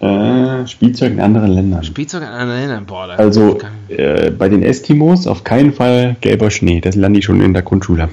[0.02, 1.84] Äh, Spielzeug in anderen Ländern.
[1.84, 2.86] Spielzeug in anderen Ländern.
[2.86, 6.80] Boah, da Also äh, bei den Eskimos auf keinen Fall gelber Schnee.
[6.80, 8.10] Das lernen die schon in der Grundschule.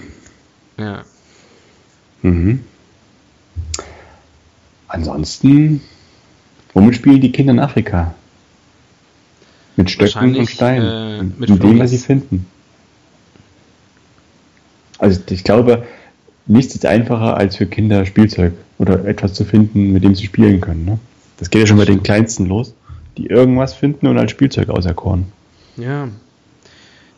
[0.78, 1.02] ja.
[2.22, 2.60] Mhm.
[4.88, 5.80] Ansonsten,
[6.72, 8.14] womit spielen die Kinder in Afrika?
[9.76, 11.20] Mit Stöcken und Steinen.
[11.20, 12.46] äh, mit mit dem, was sie finden.
[14.98, 15.86] Also ich glaube,
[16.46, 20.60] nichts ist einfacher als für Kinder Spielzeug oder etwas zu finden, mit dem sie spielen
[20.60, 20.84] können.
[20.84, 20.98] Ne?
[21.38, 22.74] Das geht ja schon bei den Kleinsten los,
[23.16, 25.26] die irgendwas finden und als Spielzeug auserkoren.
[25.76, 26.08] Ja.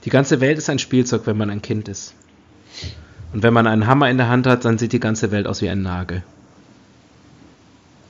[0.05, 2.15] Die ganze Welt ist ein Spielzeug, wenn man ein Kind ist.
[3.33, 5.61] Und wenn man einen Hammer in der Hand hat, dann sieht die ganze Welt aus
[5.63, 6.23] wie ein Nagel.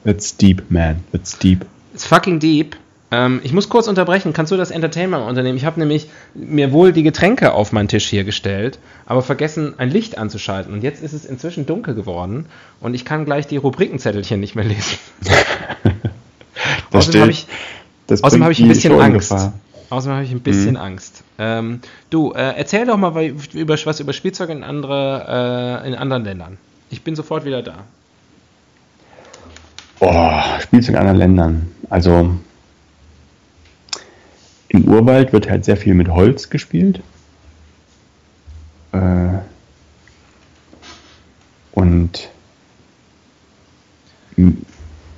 [0.05, 1.03] That's deep, man.
[1.13, 1.67] That's deep.
[1.93, 2.77] It's fucking deep.
[3.11, 4.33] Ähm, ich muss kurz unterbrechen.
[4.33, 5.57] Kannst du das Entertainment unternehmen?
[5.57, 9.91] Ich habe nämlich mir wohl die Getränke auf meinen Tisch hier gestellt, aber vergessen, ein
[9.91, 10.73] Licht anzuschalten.
[10.75, 12.47] Und jetzt ist es inzwischen dunkel geworden
[12.81, 14.99] und ich kann gleich die Rubrikenzettelchen nicht mehr lesen.
[16.93, 17.47] außerdem habe ich,
[18.11, 19.35] außerdem hab ich ein bisschen Angst.
[19.91, 20.77] Außerdem habe ich ein bisschen mhm.
[20.77, 21.23] Angst.
[21.39, 21.81] Ähm,
[22.11, 26.59] du, äh, erzähl doch mal über, was über Spielzeug in, andere, äh, in anderen Ländern.
[26.91, 27.85] Ich bin sofort wieder da.
[30.01, 31.73] Oh, Spielzeug in anderen Ländern.
[31.89, 32.37] Also
[34.69, 37.01] im Urwald wird halt sehr viel mit Holz gespielt.
[38.93, 39.39] Äh,
[41.73, 42.29] und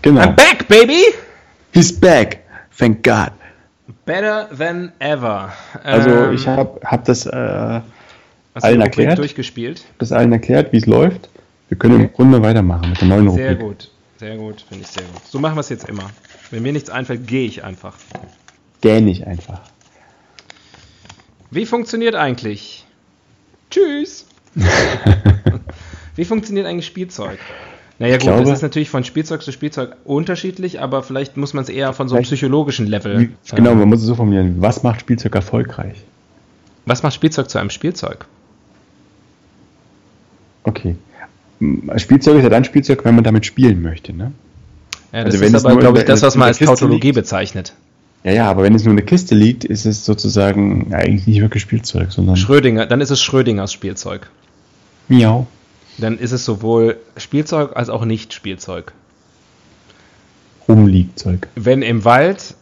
[0.02, 0.20] genau.
[0.20, 1.02] I'm back, baby!
[1.72, 2.40] He's back.
[2.76, 3.32] Thank God.
[4.06, 5.52] Better than ever.
[5.84, 7.80] Also ähm, ich habe hab das äh,
[8.54, 9.18] allen erklärt.
[9.18, 9.84] Durchgespielt.
[9.98, 11.28] Das allen erklärt, wie es läuft.
[11.68, 12.04] Wir können okay.
[12.04, 13.46] im Grunde weitermachen mit der neuen Rubrik.
[13.46, 15.24] Sehr gut, sehr gut, finde ich sehr gut.
[15.24, 16.10] So machen wir es jetzt immer.
[16.50, 17.94] Wenn mir nichts einfällt, gehe ich einfach.
[18.80, 19.60] Gähn ich einfach.
[21.50, 22.84] Wie funktioniert eigentlich?
[23.70, 24.26] Tschüss.
[26.16, 27.38] Wie funktioniert eigentlich Spielzeug?
[27.98, 31.64] Naja gut, glaube, das ist natürlich von Spielzeug zu Spielzeug unterschiedlich, aber vielleicht muss man
[31.64, 33.30] es eher von so einem psychologischen Level.
[33.54, 34.56] Genau, man muss es so formulieren.
[34.58, 36.02] Was macht Spielzeug erfolgreich?
[36.86, 38.26] Was macht Spielzeug zu einem Spielzeug?
[40.64, 40.96] Okay.
[41.96, 44.32] Spielzeug ist ja dann Spielzeug, wenn man damit spielen möchte, ne?
[45.12, 47.16] Ja, das also ist aber, glaube ich, das, was man als Tautologie liegt.
[47.16, 47.74] bezeichnet.
[48.22, 51.62] Ja, ja, aber wenn es nur eine Kiste liegt, ist es sozusagen eigentlich nicht wirklich
[51.62, 52.36] Spielzeug, sondern.
[52.36, 54.30] Schrödinger, dann ist es Schrödingers Spielzeug.
[55.08, 55.46] Miau.
[55.98, 58.92] Dann ist es sowohl Spielzeug als auch Nicht-Spielzeug.
[60.68, 61.48] Rumliegzeug.
[61.56, 62.54] Wenn im Wald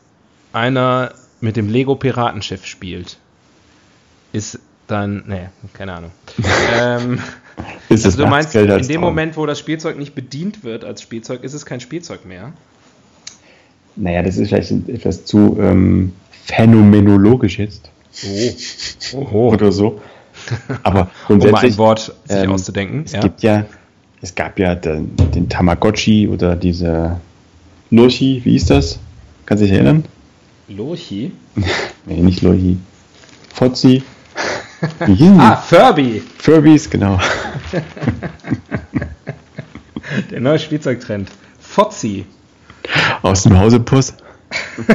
[0.52, 3.18] einer mit dem Lego-Piratenschiff spielt,
[4.32, 5.24] ist dann.
[5.26, 6.10] Nee, keine Ahnung.
[6.80, 7.20] ähm,
[7.88, 9.00] ist also du meinst, in dem.
[9.00, 12.52] Moment, wo das Spielzeug nicht bedient wird als Spielzeug, ist es kein Spielzeug mehr?
[13.98, 16.12] Naja, das ist vielleicht etwas zu ähm,
[16.44, 17.90] phänomenologisch jetzt.
[19.12, 19.18] Oh.
[19.18, 19.48] Oho.
[19.52, 20.00] Oder so.
[20.84, 23.02] Aber grundsätzlich, um ein Wort sich ähm, auszudenken.
[23.04, 23.20] Es ja.
[23.20, 23.66] gibt ja,
[24.22, 27.20] es gab ja den, den Tamagotchi oder diese
[27.90, 28.98] Lurchi, wie hieß das?
[29.46, 30.04] Kannst du dich erinnern?
[30.68, 31.32] Lurchi?
[32.06, 32.78] nee, nicht Lurchi.
[33.52, 34.02] Fozzi.
[35.00, 36.22] ah, Furby.
[36.38, 37.18] Furbys, genau.
[40.30, 41.30] Der neue Spielzeugtrend.
[41.58, 42.26] Fozzi.
[43.22, 44.14] Aus dem Hause Puss.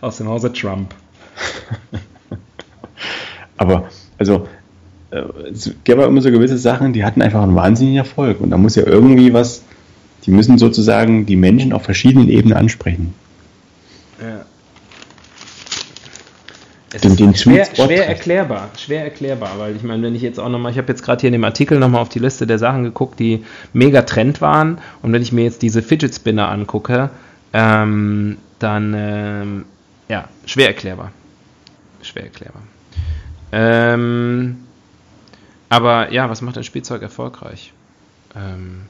[0.00, 0.94] Aus dem Hause Trump.
[3.56, 3.88] Aber,
[4.18, 4.48] also,
[5.10, 8.40] äh, es gab ja immer so gewisse Sachen, die hatten einfach einen wahnsinnigen Erfolg.
[8.40, 9.62] Und da muss ja irgendwie was,
[10.24, 13.14] die müssen sozusagen die Menschen auf verschiedenen Ebenen ansprechen.
[14.20, 14.44] Ja.
[16.94, 20.50] Es den, den schwer, schwer erklärbar, schwer erklärbar, weil ich meine, wenn ich jetzt auch
[20.50, 22.84] nochmal, ich habe jetzt gerade hier in dem Artikel nochmal auf die Liste der Sachen
[22.84, 27.08] geguckt, die mega Trend waren und wenn ich mir jetzt diese Fidget Spinner angucke,
[27.54, 29.64] ähm, dann, ähm,
[30.08, 31.12] ja, schwer erklärbar.
[32.02, 32.62] Schwer erklärbar.
[33.52, 34.58] Ähm,
[35.68, 37.72] aber ja, was macht ein Spielzeug erfolgreich?
[38.36, 38.82] Ähm,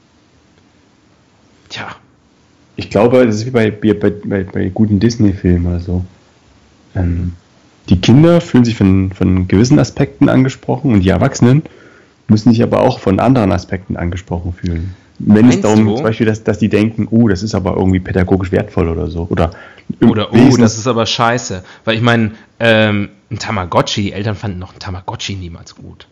[1.69, 1.95] tja.
[2.75, 6.05] Ich glaube, das ist wie bei, bei, bei, bei guten Disney-Filmen oder so.
[6.95, 7.33] Ähm,
[7.89, 11.63] die Kinder fühlen sich von, von gewissen Aspekten angesprochen und die Erwachsenen
[12.27, 14.95] müssen sich aber auch von anderen Aspekten angesprochen fühlen.
[15.19, 15.95] Wenn Meinst es darum du?
[15.95, 19.27] zum Beispiel, dass, dass die denken, oh, das ist aber irgendwie pädagogisch wertvoll oder so.
[19.29, 19.51] Oder,
[20.01, 21.63] oder oh, das ist aber scheiße.
[21.85, 26.07] Weil ich meine, ähm, ein Tamagotchi, die Eltern fanden noch ein Tamagotchi niemals gut.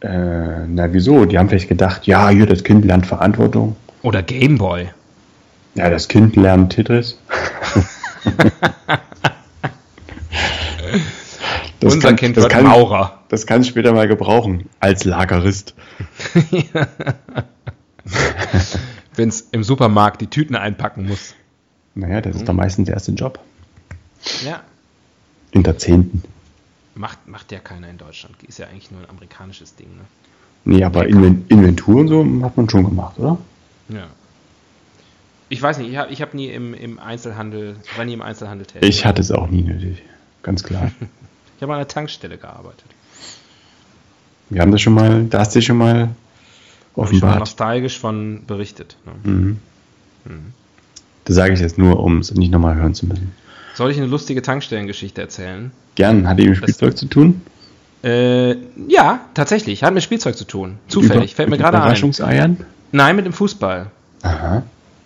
[0.00, 1.24] Äh, na wieso?
[1.24, 3.76] Die haben vielleicht gedacht, ja, hier, das Kind lernt Verantwortung.
[4.02, 4.88] Oder Gameboy.
[5.76, 7.18] Ja, das Kind lernt Tetris.
[11.80, 13.22] Das Unser kann, Kind das wird kann, Maurer.
[13.28, 15.74] Das kann ich später mal gebrauchen, als Lagerist.
[19.14, 21.34] Wenn es im Supermarkt die Tüten einpacken muss.
[21.94, 23.40] Naja, das ist dann meistens der erste Job.
[24.44, 24.62] Ja.
[25.50, 26.22] In Jahrzehnten.
[26.94, 28.36] Macht, macht ja keiner in Deutschland.
[28.44, 30.04] Ist ja eigentlich nur ein amerikanisches Ding, ne?
[30.64, 33.38] Nee, aber Inventur und so hat man schon gemacht, oder?
[33.88, 34.06] Ja.
[35.48, 38.66] Ich weiß nicht, ich habe ich hab nie im, im Einzelhandel, war nie im Einzelhandel
[38.66, 38.88] tätig.
[38.88, 40.02] Ich hatte es auch nie nötig,
[40.42, 40.90] ganz klar.
[41.56, 42.86] Ich habe an einer Tankstelle gearbeitet.
[44.50, 46.08] Wir haben das schon mal, da hast du schon mal
[46.96, 47.34] offenbart.
[47.34, 48.96] Ich nostalgisch von berichtet.
[49.06, 49.30] Ne?
[49.30, 49.58] Mhm.
[50.24, 50.52] Mhm.
[51.24, 53.30] Das sage ich jetzt nur, um es nicht nochmal hören zu müssen.
[53.74, 55.70] Soll ich eine lustige Tankstellengeschichte erzählen?
[55.94, 56.26] Gern.
[56.26, 57.42] Hat die mit Spielzeug zu tun?
[58.02, 58.56] Äh,
[58.88, 59.84] ja, tatsächlich.
[59.84, 60.78] Hat mit Spielzeug zu tun.
[60.88, 61.30] Zufällig.
[61.30, 61.84] Über, Fällt mir gerade ein.
[61.84, 62.56] Überraschungseiern?
[62.90, 63.92] Nein, mit dem Fußball.
[64.22, 64.64] Aha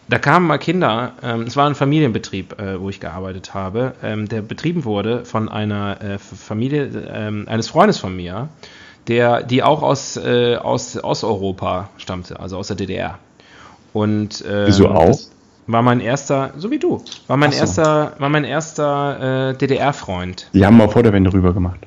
[0.09, 4.29] da kamen mal Kinder, ähm, es war ein Familienbetrieb, äh, wo ich gearbeitet habe, ähm,
[4.29, 8.49] der betrieben wurde von einer äh, Familie äh, eines Freundes von mir,
[9.09, 13.19] der, die auch aus, äh, aus Osteuropa stammte, also aus der DDR.
[13.93, 15.19] Und ähm, Wieso auch?
[15.69, 17.59] War mein erster, so wie du, war mein so.
[17.59, 20.51] erster, war mein erster äh, DDR-Freund.
[20.53, 21.81] Die haben mal vor der Wende rüber gemacht.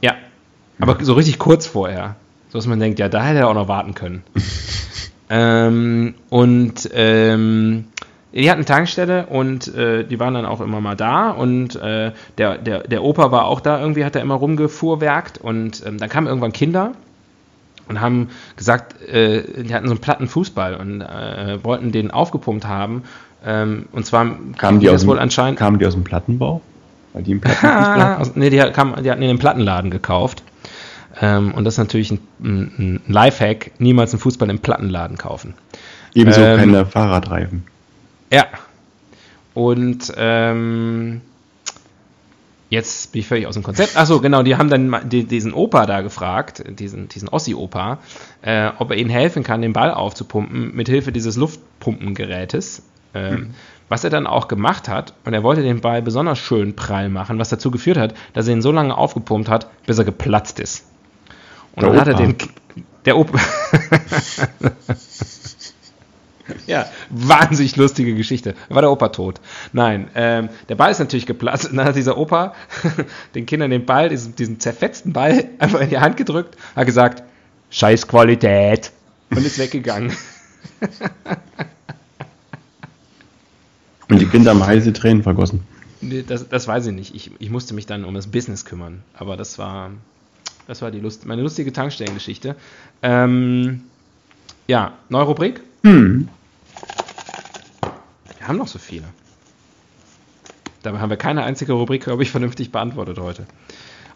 [0.00, 0.14] Ja,
[0.78, 2.14] aber so richtig kurz vorher,
[2.50, 4.22] so dass man denkt, ja, da hätte er auch noch warten können.
[5.28, 7.84] ähm, und ähm,
[8.32, 12.58] die hatten Tankstelle und äh, die waren dann auch immer mal da und äh, der,
[12.58, 16.26] der, der Opa war auch da, irgendwie hat er immer rumgefuhrwerkt und ähm, dann kamen
[16.26, 16.92] irgendwann Kinder
[17.88, 22.66] und haben gesagt, äh, die hatten so einen platten Fußball und äh, wollten den aufgepumpt
[22.66, 23.04] haben.
[23.44, 25.58] Ähm, und zwar Kamen die, aus dem, wohl anscheinend.
[25.58, 26.60] kamen die aus dem Plattenbau?
[27.12, 30.42] Weil die im Plattenfußball aus, nee, die, kam, die hatten in den Plattenladen gekauft.
[31.20, 35.54] Ähm, und das ist natürlich ein, ein, ein Lifehack: niemals einen Fußball im Plattenladen kaufen.
[36.14, 37.64] Ebenso Ähm, keine Fahrradreifen.
[38.32, 38.46] Ja.
[39.54, 41.22] Und ähm,
[42.68, 43.96] jetzt bin ich völlig aus dem Konzept.
[43.96, 47.98] Achso, genau, die haben dann diesen Opa da gefragt, diesen, diesen Ossi-Opa,
[48.42, 52.82] äh, ob er ihnen helfen kann, den Ball aufzupumpen, mit Hilfe dieses Luftpumpengerätes.
[53.14, 53.54] Ähm,
[53.88, 57.38] Was er dann auch gemacht hat, und er wollte den Ball besonders schön prall machen,
[57.38, 60.84] was dazu geführt hat, dass er ihn so lange aufgepumpt hat, bis er geplatzt ist.
[61.76, 62.36] Und Der dann hat er den.
[63.04, 63.38] Der Opa.
[66.66, 68.54] Ja, wahnsinnig lustige Geschichte.
[68.68, 69.40] War der Opa tot?
[69.72, 71.70] Nein, ähm, der Ball ist natürlich geplatzt.
[71.70, 72.54] Und dann hat dieser Opa
[73.34, 77.24] den Kindern den Ball, diesen, diesen zerfetzten Ball, einfach in die Hand gedrückt, hat gesagt,
[77.70, 78.92] Scheiß Qualität
[79.30, 80.12] und ist weggegangen.
[84.08, 85.62] Und die Kinder haben heiße Tränen vergossen.
[86.00, 87.14] Nee, Das, das weiß ich nicht.
[87.14, 89.02] Ich, ich musste mich dann um das Business kümmern.
[89.14, 89.90] Aber das war,
[90.66, 92.56] das war die Lust, meine lustige Tankstellengeschichte.
[93.02, 93.82] Ähm,
[94.66, 95.60] ja, neue Rubrik?
[95.82, 96.28] Hm.
[98.38, 99.04] Wir haben noch so viele.
[100.82, 103.46] Dabei haben wir keine einzige Rubrik, glaube ich, vernünftig beantwortet heute.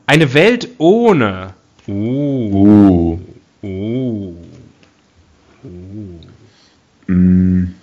[0.07, 1.55] Eine Welt ohne.
[1.87, 3.19] Uh,
[3.63, 3.67] Uh.
[3.67, 4.35] uh.
[7.07, 7.75] Mm.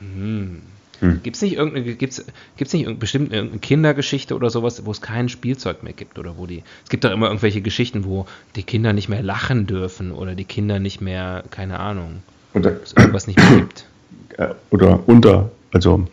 [0.00, 0.62] Hm.
[1.00, 1.20] Hm.
[1.22, 2.24] Gibt es nicht irgendeine, gibt's,
[2.56, 6.38] gibt's nicht irgendeine, bestimmt irgendeine Kindergeschichte oder sowas, wo es kein Spielzeug mehr gibt oder
[6.38, 6.62] wo die.
[6.84, 10.44] Es gibt doch immer irgendwelche Geschichten, wo die Kinder nicht mehr lachen dürfen oder die
[10.44, 12.22] Kinder nicht mehr, keine Ahnung,
[12.54, 13.86] Oder, es irgendwas nicht mehr gibt.
[14.38, 16.06] äh, oder unter, also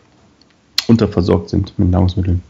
[0.86, 2.42] unterversorgt sind mit Nahrungsmitteln.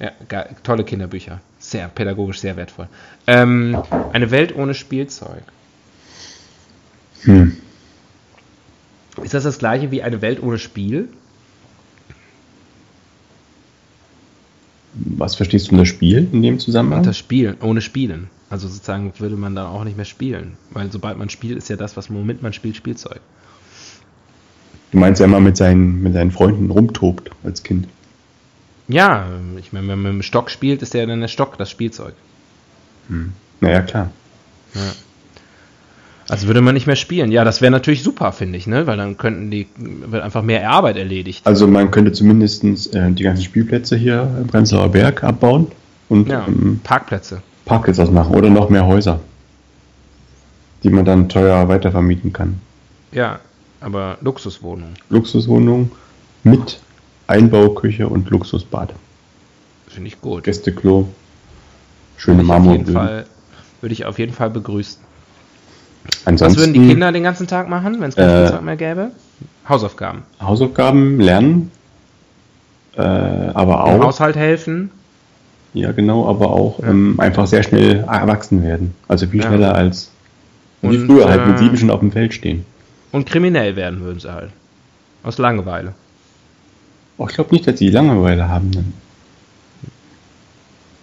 [0.00, 1.40] Ja, geil, tolle Kinderbücher.
[1.58, 2.88] Sehr pädagogisch, sehr wertvoll.
[3.26, 5.42] Ähm, eine Welt ohne Spielzeug.
[7.22, 7.56] Hm.
[9.22, 11.08] Ist das das gleiche wie eine Welt ohne Spiel?
[15.02, 17.00] Was verstehst du unter Spiel in dem Zusammenhang?
[17.00, 18.28] Unter Spielen, ohne Spielen.
[18.50, 20.52] Also sozusagen würde man dann auch nicht mehr spielen.
[20.70, 23.20] Weil sobald man spielt, ist ja das, was womit man spielt, Spielzeug.
[24.90, 27.86] Du meinst, wenn man mit seinen, mit seinen Freunden rumtobt als Kind.
[28.88, 29.28] Ja,
[29.58, 32.14] ich meine, wenn man mit dem Stock spielt, ist ja dann der Stock das Spielzeug.
[33.60, 34.10] Naja, klar.
[34.74, 34.92] Ja.
[36.30, 37.32] Also würde man nicht mehr spielen.
[37.32, 38.86] Ja, das wäre natürlich super, finde ich, ne?
[38.86, 41.44] Weil dann könnten die, wird einfach mehr Arbeit erledigt.
[41.44, 42.62] Also man könnte zumindest
[42.94, 45.66] äh, die ganzen Spielplätze hier im Prenzlauer Berg abbauen
[46.08, 47.42] und Ja, ähm, Parkplätze.
[47.64, 49.18] Parkplätze ausmachen oder noch mehr Häuser,
[50.84, 52.60] die man dann teuer weitervermieten kann.
[53.10, 53.40] Ja,
[53.80, 54.94] aber Luxuswohnungen.
[55.08, 55.90] Luxuswohnung
[56.44, 56.78] mit
[57.26, 58.94] Einbauküche und Luxusbad.
[59.88, 60.44] Finde ich gut.
[60.44, 61.08] Gästeklo,
[62.16, 62.94] schöne Marmorböden.
[62.94, 63.26] Fall,
[63.80, 65.09] würde ich auf jeden Fall begrüßen.
[66.24, 68.76] Ansonsten Was würden die Kinder den ganzen Tag machen, wenn es kein Äh, Spielzeug mehr
[68.76, 69.10] gäbe?
[69.68, 70.22] Hausaufgaben.
[70.40, 71.70] Hausaufgaben lernen,
[72.96, 74.90] äh, aber Im auch, Haushalt helfen.
[75.74, 76.88] ja genau, aber auch Ja.
[76.88, 78.94] ähm, einfach sehr schnell erwachsen werden.
[79.08, 79.46] Also viel Ja.
[79.48, 80.10] schneller als
[80.82, 82.64] wie Und, früher halt mit äh, sieben schon auf dem Feld stehen.
[83.12, 84.50] Und kriminell werden würden sie halt.
[85.22, 85.92] Aus Langeweile.
[87.18, 88.70] Oh, ich glaube nicht, dass sie Langeweile haben.
[88.72, 88.92] Dann.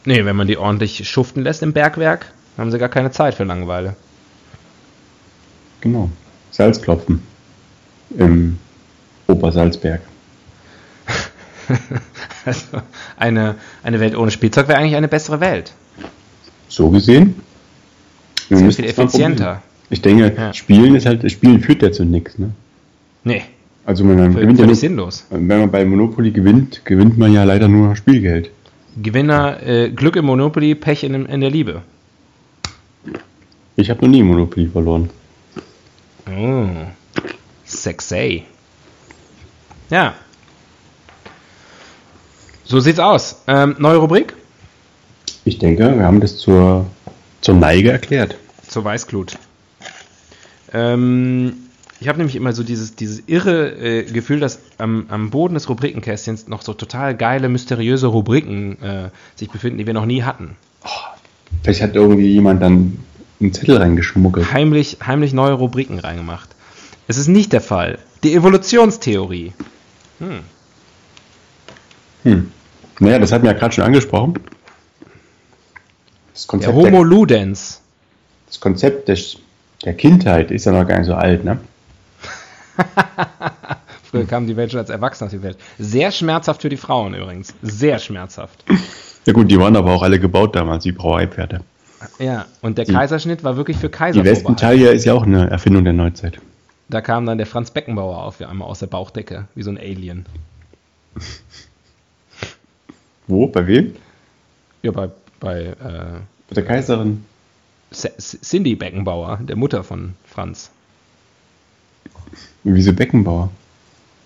[0.05, 2.27] Nee, wenn man die ordentlich schuften lässt im Bergwerk,
[2.57, 3.95] haben sie gar keine Zeit für Langeweile.
[5.81, 6.09] Genau.
[6.51, 7.21] Salzklopfen
[8.17, 8.57] im
[9.27, 10.01] Obersalzberg.
[12.45, 12.77] Also
[13.17, 15.73] eine, eine Welt ohne Spielzeug wäre eigentlich eine bessere Welt.
[16.69, 17.35] So gesehen.
[18.47, 19.61] wir Sehr viel effizienter.
[19.89, 20.53] Ich denke, Ja.
[20.53, 22.51] Spielen ist halt, Spielen führt ja zu nichts, ne?
[23.25, 23.41] Nee,
[23.85, 25.25] Also man völlig, gewinnt ja nur, sinnlos.
[25.29, 28.49] wenn man bei Monopoly gewinnt, gewinnt man ja leider nur Spielgeld.
[29.01, 31.81] Gewinner, äh, Glück im Monopoly, Pech in, in der Liebe.
[33.75, 35.09] Ich habe noch nie Monopoly verloren.
[36.29, 36.67] Oh,
[37.65, 38.43] sexy.
[39.89, 40.13] Ja.
[42.65, 43.43] So sieht's aus.
[43.47, 44.33] Ähm, neue Rubrik
[45.45, 46.85] Ich denke, wir haben das zur,
[47.41, 48.35] zur Neige erklärt.
[48.67, 49.37] zur Weißglut.
[50.73, 51.53] Ähm,
[52.01, 55.69] ich habe nämlich immer so dieses, dieses irre äh, Gefühl, dass am, am Boden des
[55.69, 60.57] Rubrikenkästchens noch so total geile, mysteriöse Rubriken äh, sich befinden, die wir noch nie hatten.
[61.63, 62.99] Vielleicht hat irgendwie jemand dann
[63.39, 64.51] einen Zettel reingeschmuggelt.
[64.51, 66.49] Heimlich, heimlich neue Rubriken reingemacht.
[67.07, 67.99] Es ist nicht der Fall.
[68.23, 69.53] Die Evolutionstheorie.
[70.19, 70.39] Hm.
[72.23, 72.51] Hm.
[72.99, 74.33] Naja, das hatten wir ja gerade schon angesprochen.
[76.33, 77.81] Das Der Konzept, Homo der, ludens.
[78.47, 79.37] das Konzept des,
[79.85, 81.59] der Kindheit ist ja noch gar nicht so alt, ne?
[84.03, 85.57] Früher kam die Welt schon als Erwachsener auf die Welt.
[85.79, 87.53] Sehr schmerzhaft für die Frauen übrigens.
[87.61, 88.63] Sehr schmerzhaft.
[89.25, 91.61] Ja gut, die waren aber auch alle gebaut damals, die Brauereipferde.
[92.19, 95.49] Ja, und der Die- Kaiserschnitt war wirklich für Kaiser Die Westentaille ist ja auch eine
[95.49, 96.39] Erfindung der Neuzeit.
[96.89, 99.77] Da kam dann der Franz Beckenbauer auf, wie einmal aus der Bauchdecke, wie so ein
[99.77, 100.25] Alien.
[103.27, 103.47] Wo?
[103.47, 103.93] Bei wem?
[104.83, 105.73] Ja, bei, bei äh,
[106.49, 107.25] Bei der Kaiserin.
[107.91, 110.71] Cindy Beckenbauer, der Mutter von Franz.
[112.63, 113.49] Wieso Beckenbauer?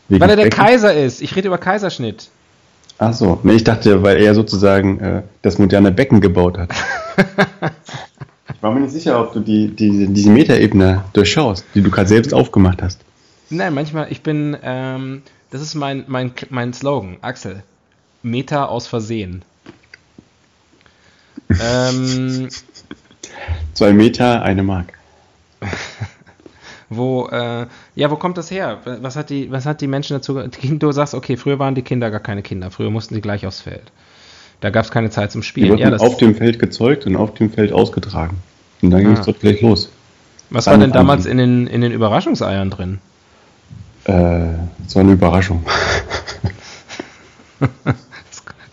[0.09, 0.57] Wegen Weil er der Becken?
[0.59, 1.21] Kaiser ist.
[1.21, 2.29] Ich rede über Kaiserschnitt.
[3.01, 3.39] Ach so.
[3.41, 6.69] Nee, ich dachte, weil er sozusagen äh, das moderne Becken gebaut hat.
[8.53, 12.07] ich war mir nicht sicher, ob du die, die, diese Metaebene durchschaust, die du gerade
[12.07, 12.99] selbst aufgemacht hast.
[13.49, 17.63] Nein, manchmal, ich bin, ähm, das ist mein, mein, mein Slogan, Axel.
[18.21, 19.41] Meta aus Versehen.
[21.49, 22.49] ähm,
[23.73, 24.93] Zwei Meter, eine Mark.
[26.91, 27.65] wo, äh,
[27.95, 28.79] ja, wo kommt das her?
[29.01, 32.11] Was hat die, was hat die Menschen dazu, du sagst, okay, früher waren die Kinder
[32.11, 33.91] gar keine Kinder, früher mussten sie gleich aufs Feld.
[34.59, 35.69] Da gab es keine Zeit zum Die Spielen.
[35.71, 38.37] wurden Ja, auf dem Feld gezeugt und auf dem Feld ausgetragen.
[38.81, 39.19] Und dann ging Ah.
[39.19, 39.89] es dort gleich los.
[40.49, 42.99] was war denn damals in den, in den Überraschungseiern drin?
[44.03, 44.57] Äh, war
[44.95, 45.63] eine Überraschung.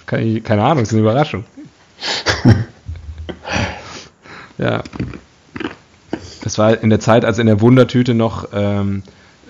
[0.06, 1.44] Kann ich, keine Ahnung, ist eine Überraschung.
[4.58, 4.82] ja.
[6.59, 9.02] War in der Zeit, als in der Wundertüte noch ähm,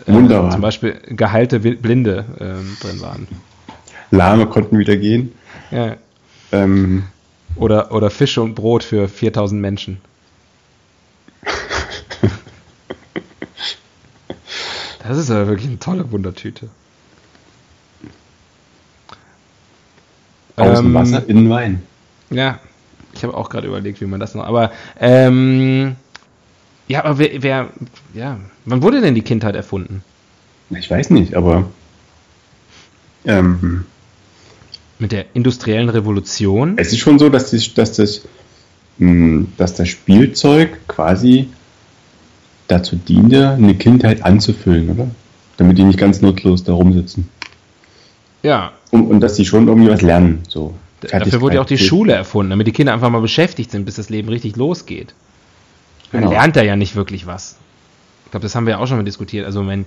[0.07, 3.29] äh, zum Beispiel geheilte Blinde ähm, drin waren.
[4.11, 5.33] Lahme konnten wieder gehen.
[5.71, 5.97] Ja.
[6.53, 7.05] Ähm,
[7.57, 10.01] Oder, oder Fisch und Brot für 4000 Menschen.
[15.07, 16.69] Das ist ja wirklich eine tolle Wundertüte.
[20.57, 21.83] außen Ähm, Wasser, innen Wein.
[22.31, 22.59] Ja,
[23.15, 24.45] ich habe auch gerade überlegt, wie man das noch.
[24.45, 25.97] Aber ähm,
[26.89, 27.69] ja, aber wer, wer,
[28.15, 30.03] ja, wann wurde denn die Kindheit erfunden?
[30.71, 31.69] Ich weiß nicht, aber
[33.25, 33.85] ähm,
[34.99, 36.75] Mit der industriellen Revolution?
[36.77, 38.23] es ist schon so, dass, das, dass, das,
[38.99, 41.49] mh, dass das Spielzeug quasi
[42.67, 45.11] dazu diente, eine Kindheit anzufüllen, oder?
[45.57, 47.29] Damit die nicht ganz nutzlos da rumsitzen.
[48.43, 50.43] Ja, Und, und dass sie schon irgendwie was lernen.
[50.49, 50.75] So.
[51.01, 51.79] dafür wurde ja auch die.
[51.79, 55.15] Schule erfunden, damit die Kinder einfach mal beschäftigt sind, bis das Leben richtig losgeht.
[56.13, 56.33] Man Genau.
[56.33, 57.57] lernt da ja nicht wirklich was.
[58.25, 59.47] Ich glaube, das haben wir ja auch schon mal diskutiert.
[59.47, 59.87] Also wenn,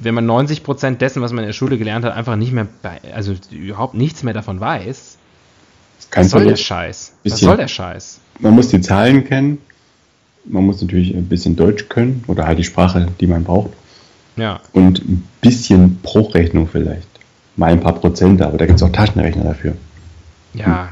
[0.00, 2.66] wenn man 90 Prozent dessen, was man in der Schule gelernt hat, einfach nicht mehr,
[2.82, 5.18] bei, also überhaupt nichts mehr davon weiß,
[5.98, 6.56] was Kein soll der.
[6.56, 7.12] Scheiß?
[7.12, 7.46] Was Bisschen.
[7.46, 8.20] soll der Scheiß?
[8.40, 9.58] Man muss die Zahlen kennen.
[10.44, 13.70] Man muss natürlich ein bisschen Deutsch können oder halt die Sprache, die man braucht.
[14.36, 14.60] Ja.
[14.72, 17.08] Und ein bisschen Bruchrechnung vielleicht.
[17.56, 19.74] Mal ein paar Prozent, aber da gibt es auch Taschenrechner dafür.
[20.54, 20.88] Ja,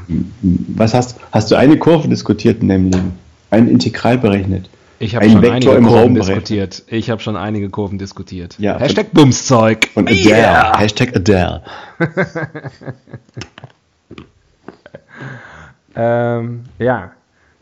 [0.75, 3.11] Was hast hast du eine Kurve diskutiert in deinem Leben?
[3.55, 4.69] Ein Integral berechnet?
[4.99, 6.49] Ich habe schon Vektor einige im Kurven Raum berechnet.
[6.49, 6.83] diskutiert.
[6.87, 8.55] Ich habe schon einige Kurven diskutiert.
[8.59, 9.87] Ja, Hashtag Bumszeug.
[9.93, 10.29] Von Adele.
[10.29, 10.79] Yeah.
[10.79, 11.63] Hashtag Adele.
[15.95, 17.11] Ähm, ja,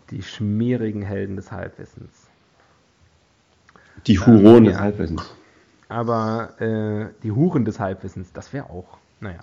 [0.10, 2.10] die schmierigen Helden des Halbwissens.
[4.08, 4.80] Die Huron des ja.
[4.80, 5.22] Halbwissens.
[5.88, 9.39] Aber äh, die Huren des Halbwissens, das wäre auch, naja.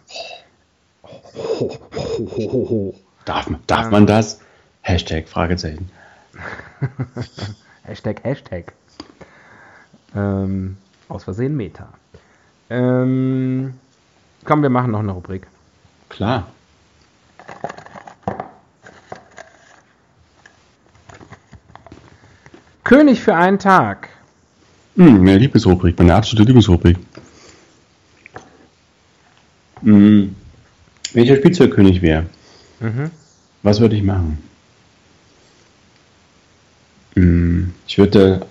[3.25, 4.41] Darf, man- darf man das?
[4.83, 5.89] Hashtag, Fragezeichen.
[7.85, 8.73] Hashtag, Hashtag.
[10.15, 10.77] Ähm,
[11.09, 11.89] aus Versehen Meta.
[12.69, 13.75] Ähm,
[14.45, 15.47] komm, wir machen noch eine Rubrik.
[16.09, 16.49] Klar.
[22.85, 24.09] König für einen Tag.
[24.97, 26.99] Hm, meine Lieblingsrubrik, meine absolute Lieblingsrubrik.
[29.83, 30.35] Hm.
[31.13, 32.27] Wenn ich der Spielzeugkönig wäre,
[32.81, 33.11] Mhm.
[33.63, 34.39] was würde ich machen?
[37.15, 38.47] Hm, ich würde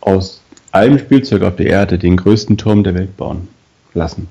[0.00, 0.40] aus
[0.72, 3.48] allem Spielzeug auf der Erde den größten Turm der Welt bauen
[3.94, 4.28] lassen.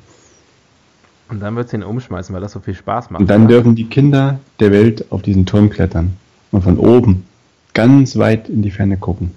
[1.30, 3.22] Und dann wird sie ihn umschmeißen, weil das so viel Spaß macht.
[3.22, 3.56] Und dann oder?
[3.56, 6.16] dürfen die Kinder der Welt auf diesen Turm klettern
[6.52, 7.26] und von oben
[7.74, 9.32] ganz weit in die Ferne gucken.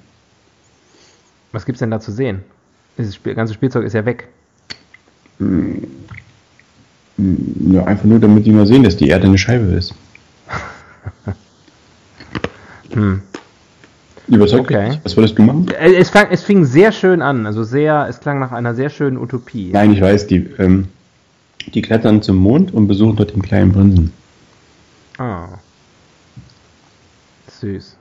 [1.52, 2.42] Was gibt's denn da zu sehen?
[2.96, 4.28] Dieses Spiel, ganze Spielzeug ist ja weg.
[7.18, 9.94] Ja, einfach nur, damit die mal sehen, dass die Erde eine Scheibe ist.
[12.92, 13.22] Hm.
[14.30, 15.00] Überzeugt Okay.
[15.02, 15.66] Was würdest du machen?
[15.78, 18.88] Äh, Es, fang, es fing sehr schön an, also sehr, es klang nach einer sehr
[18.90, 19.70] schönen Utopie.
[19.72, 20.88] Nein, ich weiß, die, ähm,
[21.74, 24.12] die klettern zum Mond und besuchen dort den kleinen Prinzen.
[25.18, 25.48] Ah.
[27.60, 27.96] Süß.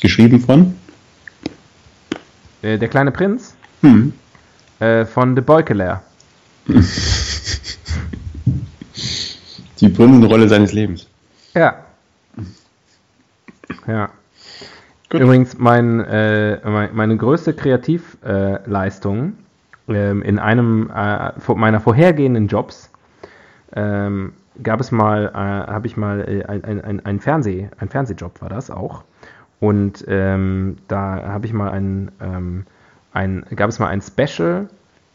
[0.00, 0.74] Geschrieben von?
[2.62, 3.54] Äh, der kleine Prinz?
[3.80, 4.12] Hm.
[4.80, 6.02] Äh, von The Beukeler.
[9.80, 11.06] Die Prinzenrolle seines Lebens.
[11.54, 11.83] Ja.
[13.86, 14.10] Ja.
[15.10, 15.20] Gut.
[15.20, 19.34] Übrigens, mein, äh, mein, meine größte Kreativleistung
[19.88, 22.90] ähm, in einem äh, meiner vorhergehenden Jobs
[23.74, 24.32] ähm,
[24.62, 25.36] gab es mal, äh,
[25.72, 29.04] habe ich mal äh, ein, ein, Fernseh, ein Fernsehjob war das auch.
[29.60, 32.66] Und ähm, da habe ich mal ein, ähm,
[33.12, 34.68] ein, gab es mal ein Special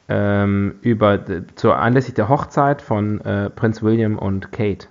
[0.07, 1.19] ähm, über
[1.55, 4.87] zur anlässlich der Hochzeit von äh, Prinz William und Kate.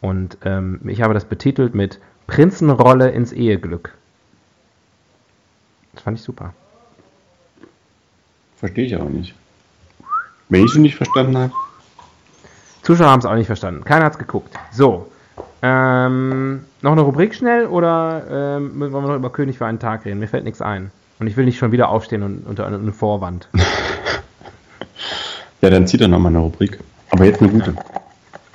[0.00, 3.92] Und ähm, ich habe das betitelt mit Prinzenrolle ins Eheglück.
[5.92, 6.52] Das fand ich super.
[8.56, 9.34] Verstehe ich aber nicht.
[10.48, 11.52] Wenn ich schon nicht verstanden habe.
[12.82, 13.84] Zuschauer haben es auch nicht verstanden.
[13.84, 14.54] Keiner hat es geguckt.
[14.72, 15.10] So.
[15.62, 20.04] Ähm, noch eine Rubrik schnell oder ähm, wollen wir noch über König für einen Tag
[20.04, 20.20] reden?
[20.20, 20.90] Mir fällt nichts ein.
[21.18, 23.48] Und ich will nicht schon wieder aufstehen und unter eine Vorwand.
[25.64, 26.78] Ja, dann zieht er nochmal eine Rubrik.
[27.08, 27.74] Aber jetzt eine gute.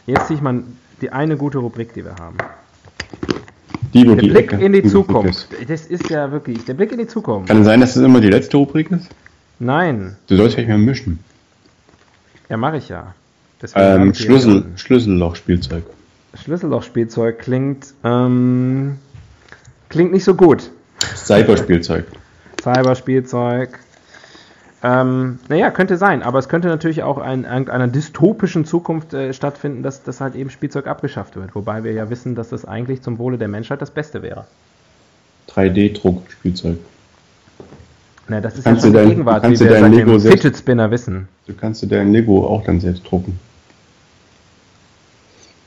[0.06, 0.62] Jetzt ziehe ich mal
[1.02, 2.38] die eine gute Rubrik, die wir haben.
[3.94, 5.48] Die, Der die Blick Ecke in die Zukunft.
[5.68, 7.48] Das ist ja wirklich der Blick in die Zukunft.
[7.50, 9.08] Kann es sein, dass das immer die letzte Rubrik ist?
[9.60, 11.20] Nein, Du sollst vielleicht mal mischen.
[12.50, 13.14] ja mache ich ja.
[13.76, 14.66] Ähm, Schlüssel.
[14.76, 15.84] Schlüsselloch-Spielzeug.
[16.36, 18.98] Schlüssellochspielzeug klingt ähm,
[19.90, 20.70] klingt nicht so gut.
[21.16, 22.06] Cyberspielzeug.
[22.62, 23.80] Cyberspielzeug.
[24.82, 29.84] Ähm, naja, könnte sein, aber es könnte natürlich auch in irgendeiner dystopischen Zukunft äh, stattfinden,
[29.84, 31.54] dass das halt eben Spielzeug abgeschafft wird.
[31.54, 34.46] Wobei wir ja wissen, dass das eigentlich zum Wohle der Menschheit das Beste wäre.
[35.50, 36.78] 3D-Druck-Spielzeug.
[38.30, 40.12] Na, das ist Kannst ja schon du dein- Gegenwart, wie kannst du wir seit Lego
[40.12, 41.28] dem selbst- Fidget Spinner wissen.
[41.48, 43.40] Du kannst dir dein Lego auch dann selbst drucken.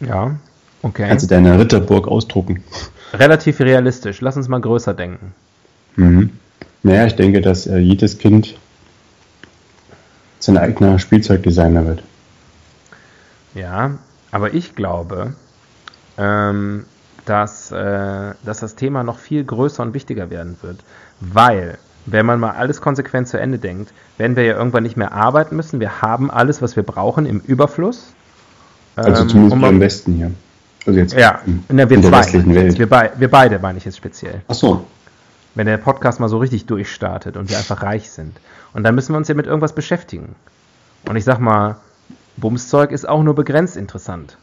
[0.01, 0.37] Ja,
[0.83, 1.07] okay.
[1.09, 2.63] Kannst du deine Ritterburg ausdrucken.
[3.13, 4.21] Relativ realistisch.
[4.21, 5.35] Lass uns mal größer denken.
[5.97, 6.31] Mhm.
[6.83, 8.57] Naja, ich denke, dass äh, jedes Kind
[10.45, 12.03] sein eigener Spielzeugdesigner wird.
[13.55, 13.93] Ja,
[14.31, 15.35] aber ich glaube,
[16.19, 16.85] ähm,
[17.25, 20.79] dass, äh, dass das Thema noch viel größer und wichtiger werden wird.
[21.21, 25.13] Weil, wenn man mal alles konsequent zu Ende denkt, werden wir ja irgendwann nicht mehr
[25.13, 25.79] arbeiten müssen.
[25.81, 28.15] Wir haben alles, was wir brauchen, im Überfluss.
[28.97, 30.31] Also Ähm, zumindest um im Westen hier.
[30.87, 32.19] Also jetzt Ja, in, na, wir in der zwei.
[32.19, 32.79] westlichen Welt.
[32.79, 34.43] Wir, wir beide meine ich jetzt speziell.
[34.49, 34.85] Ach so.
[35.55, 38.39] Wenn der Podcast mal so richtig durchstartet und wir einfach reich sind.
[38.73, 40.35] Und dann müssen wir uns ja mit irgendwas beschäftigen.
[41.07, 41.77] Und ich sag mal,
[42.37, 44.39] Bumszeug ist auch nur begrenzt interessant.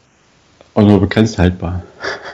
[0.74, 1.82] Auch nur begrenzt haltbar.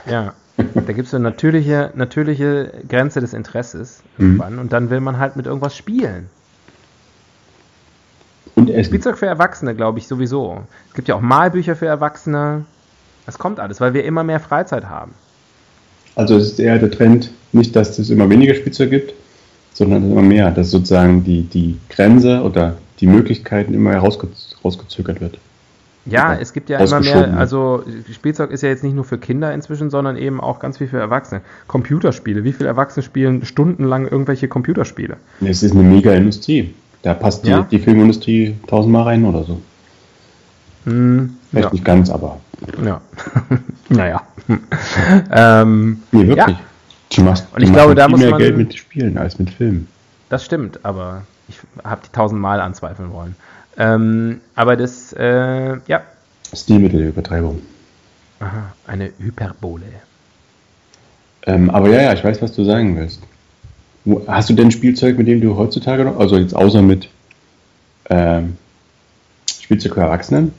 [0.05, 0.33] Ja,
[0.73, 5.35] da gibt es eine natürliche, natürliche Grenze des Interesses irgendwann und dann will man halt
[5.35, 6.29] mit irgendwas spielen.
[8.55, 8.85] Und Essen.
[8.85, 10.63] Spielzeug für Erwachsene, glaube ich, sowieso.
[10.89, 12.65] Es gibt ja auch Malbücher für Erwachsene.
[13.27, 15.13] Das kommt alles, weil wir immer mehr Freizeit haben.
[16.17, 19.13] Also es ist eher der Trend, nicht, dass es immer weniger Spielzeug gibt,
[19.73, 24.27] sondern immer mehr, dass sozusagen die, die Grenze oder die Möglichkeiten immer herausge
[24.65, 25.37] rausgezögert wird.
[26.07, 29.53] Ja, es gibt ja immer mehr, also Spielzeug ist ja jetzt nicht nur für Kinder
[29.53, 31.41] inzwischen, sondern eben auch ganz viel für Erwachsene.
[31.67, 35.17] Computerspiele, wie viele Erwachsene spielen stundenlang irgendwelche Computerspiele?
[35.41, 36.73] Es ist eine mega Industrie.
[37.03, 37.67] Da passt die, Ja?
[37.69, 39.61] die Filmindustrie tausendmal rein oder so.
[40.87, 42.39] Hm, Vielleicht ja, nicht ganz, aber.
[42.83, 43.01] ja.
[43.89, 44.21] naja.
[45.31, 46.57] ähm, Nee, wirklich.
[46.57, 46.63] Ja.
[47.11, 49.49] Die machst, Und ich glaube, da viel muss mehr man- Geld mit Spielen als mit
[49.49, 49.87] Filmen.
[50.29, 53.35] Das stimmt, aber ich habe die tausendmal anzweifeln wollen.
[53.77, 56.01] Ähm, aber das, äh, ja,
[56.53, 57.61] Stilmittelübertreibung.
[58.39, 59.83] aha, eine Hyperbole.
[61.45, 63.21] Ähm, aber ja, ja, ich weiß, was du sagen willst.
[64.27, 67.09] Hast du denn Spielzeug, mit dem du heutzutage noch, also jetzt außer mit
[68.09, 68.57] ähm,
[69.61, 70.53] Spielzeug für Erwachsenen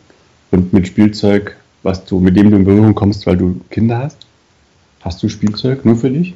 [0.51, 4.19] und mit Spielzeug, was du, mit dem du in Berührung kommst, weil du Kinder hast?
[5.01, 6.35] Hast du Spielzeug nur für dich?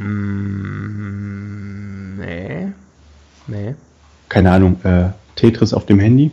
[0.00, 2.68] Mm, nee.
[3.46, 3.74] Nee.
[4.28, 6.30] Keine Ahnung, äh, Tetris auf dem Handy?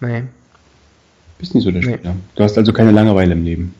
[0.00, 0.24] Nee.
[1.38, 1.94] Bist nicht so der Nee.
[1.94, 2.14] Spieler.
[2.36, 3.74] Du hast also keine Langeweile im Leben.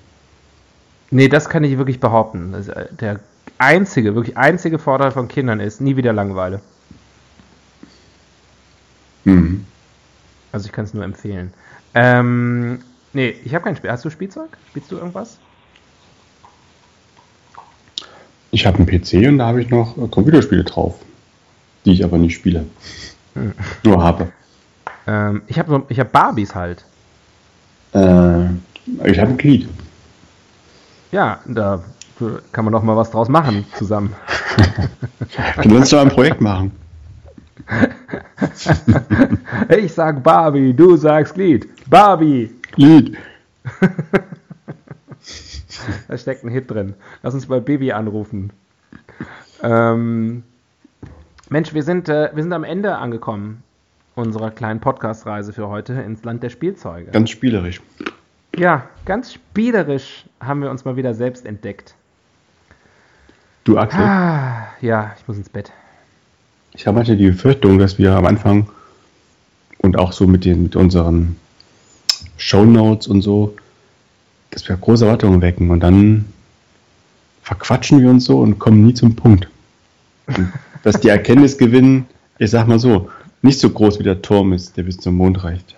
[1.10, 2.54] Nee, das kann ich wirklich behaupten.
[2.54, 3.20] Äh, der
[3.58, 6.60] einzige, wirklich einzige Vorteil von Kindern ist nie wieder Langeweile.
[9.24, 9.66] Mhm.
[10.52, 11.52] Also ich kann es nur empfehlen.
[11.94, 12.80] Ähm,
[13.12, 13.90] nee, ich habe kein Spiel.
[13.90, 14.50] Hast du Spielzeug?
[14.68, 15.38] Spielst du irgendwas?
[18.50, 20.96] Ich habe einen PC und da habe ich noch äh, Computerspiele drauf,
[21.84, 22.66] die ich aber nicht spiele.
[23.34, 23.52] Hm.
[23.82, 24.30] Nur habe.
[25.06, 26.84] Ähm, ich habe so, ich hab Barbies halt.
[27.94, 28.44] Äh,
[29.04, 29.68] ich habe ein Glied.
[31.12, 31.82] Ja, da
[32.52, 34.14] kann man doch mal was draus machen zusammen.
[35.62, 36.72] Du kannst doch ein Projekt machen.
[39.68, 41.68] Ich sag Barbie, du sagst Glied.
[41.88, 42.50] Barbie!
[42.72, 43.16] Glied.
[46.08, 46.94] Da steckt ein Hit drin.
[47.22, 48.52] Lass uns bei Baby anrufen.
[49.62, 50.42] Ähm,
[51.48, 53.62] Mensch, wir sind, äh, wir sind am Ende angekommen
[54.14, 57.10] unserer kleinen Podcast-Reise für heute ins Land der Spielzeuge.
[57.10, 57.80] Ganz spielerisch.
[58.54, 61.94] Ja, ganz spielerisch haben wir uns mal wieder selbst entdeckt.
[63.64, 65.72] Du, Axel, Ah, ja, ich muss ins Bett.
[66.74, 68.68] Ich habe manchmal die Befürchtung, dass wir am Anfang
[69.78, 71.36] und auch so mit, den, mit unseren
[72.36, 73.54] Shownotes und so,
[74.50, 76.26] dass wir große Erwartungen wecken und dann
[77.42, 79.48] verquatschen wir uns so und kommen nie zum Punkt.
[80.28, 80.52] Und
[80.82, 82.06] dass die Erkenntnisgewinn,
[82.38, 83.10] ich sag mal so,
[83.42, 85.74] nicht so groß wie der Turm ist, der bis zum Mond reicht.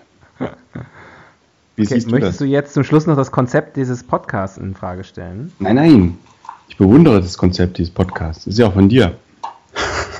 [1.75, 2.37] Wie Okay, siehst du möchtest das?
[2.37, 5.51] du jetzt zum Schluss noch das Konzept dieses Podcasts in Frage stellen?
[5.59, 6.17] Nein, nein.
[6.69, 8.45] Ich bewundere das Konzept dieses Podcasts.
[8.45, 9.15] Das ist ja auch von dir.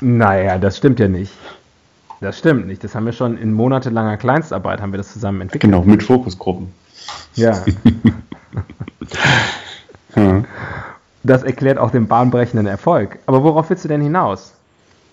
[0.02, 1.32] Naja, das stimmt ja nicht.
[2.22, 2.84] Das stimmt nicht.
[2.84, 5.72] Das haben wir schon in monatelanger Kleinstarbeit haben wir das zusammen entwickelt.
[5.72, 6.68] Genau, mit Fokusgruppen.
[7.36, 7.64] Ja,
[10.16, 10.44] Ja.
[11.24, 13.20] das erklärt auch den bahnbrechenden Erfolg.
[13.26, 14.54] Aber worauf willst du denn hinaus?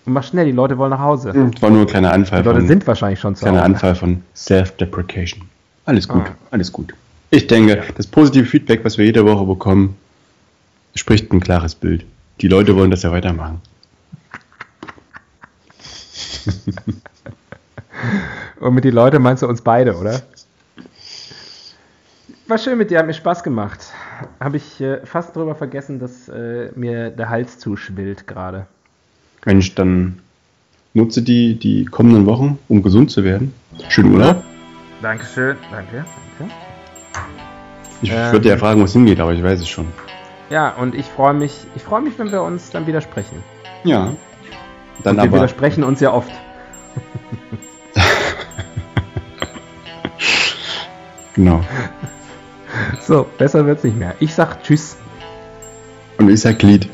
[0.05, 1.31] Mach schnell, die Leute wollen nach Hause.
[1.33, 3.65] Das war nur ein kleiner Anfall Die Leute von, sind wahrscheinlich schon zu kleiner Hause.
[3.65, 5.43] Anfall von Self-Deprecation.
[5.85, 6.35] Alles gut, Ah.
[6.51, 6.93] alles gut.
[7.29, 9.95] Ich denke, das positive Feedback, was wir jede Woche bekommen,
[10.95, 12.05] spricht ein klares Bild.
[12.41, 13.61] Die Leute wollen das ja weitermachen.
[18.59, 20.21] Und mit die Leute meinst du uns beide, oder?
[22.47, 23.79] War schön mit dir, hat mir Spaß gemacht.
[24.39, 28.67] Habe ich äh, fast drüber vergessen, dass äh, mir der Hals zuschwillt gerade.
[29.45, 30.19] Mensch, dann
[30.93, 33.53] nutze die, die kommenden Wochen, um gesund zu werden.
[33.89, 34.43] Schönen Urlaub.
[35.01, 36.05] Dankeschön, danke,
[36.39, 36.53] danke.
[38.01, 38.31] Ich Ähm.
[38.33, 39.87] würde ja fragen, wo es hingeht, aber ich weiß es schon.
[40.49, 43.41] Ja, und ich freue mich, ich freue mich, wenn wir uns dann wieder sprechen.
[43.83, 44.13] Ja.
[45.03, 45.37] Dann und wir aber.
[45.37, 46.31] widersprechen uns ja oft.
[51.35, 51.63] Genau.
[53.01, 54.15] So, besser wird's nicht mehr.
[54.19, 54.97] Ich sag Tschüss.
[56.17, 56.89] Und ich sag Glied.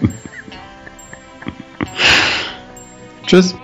[3.26, 3.54] Tschüss.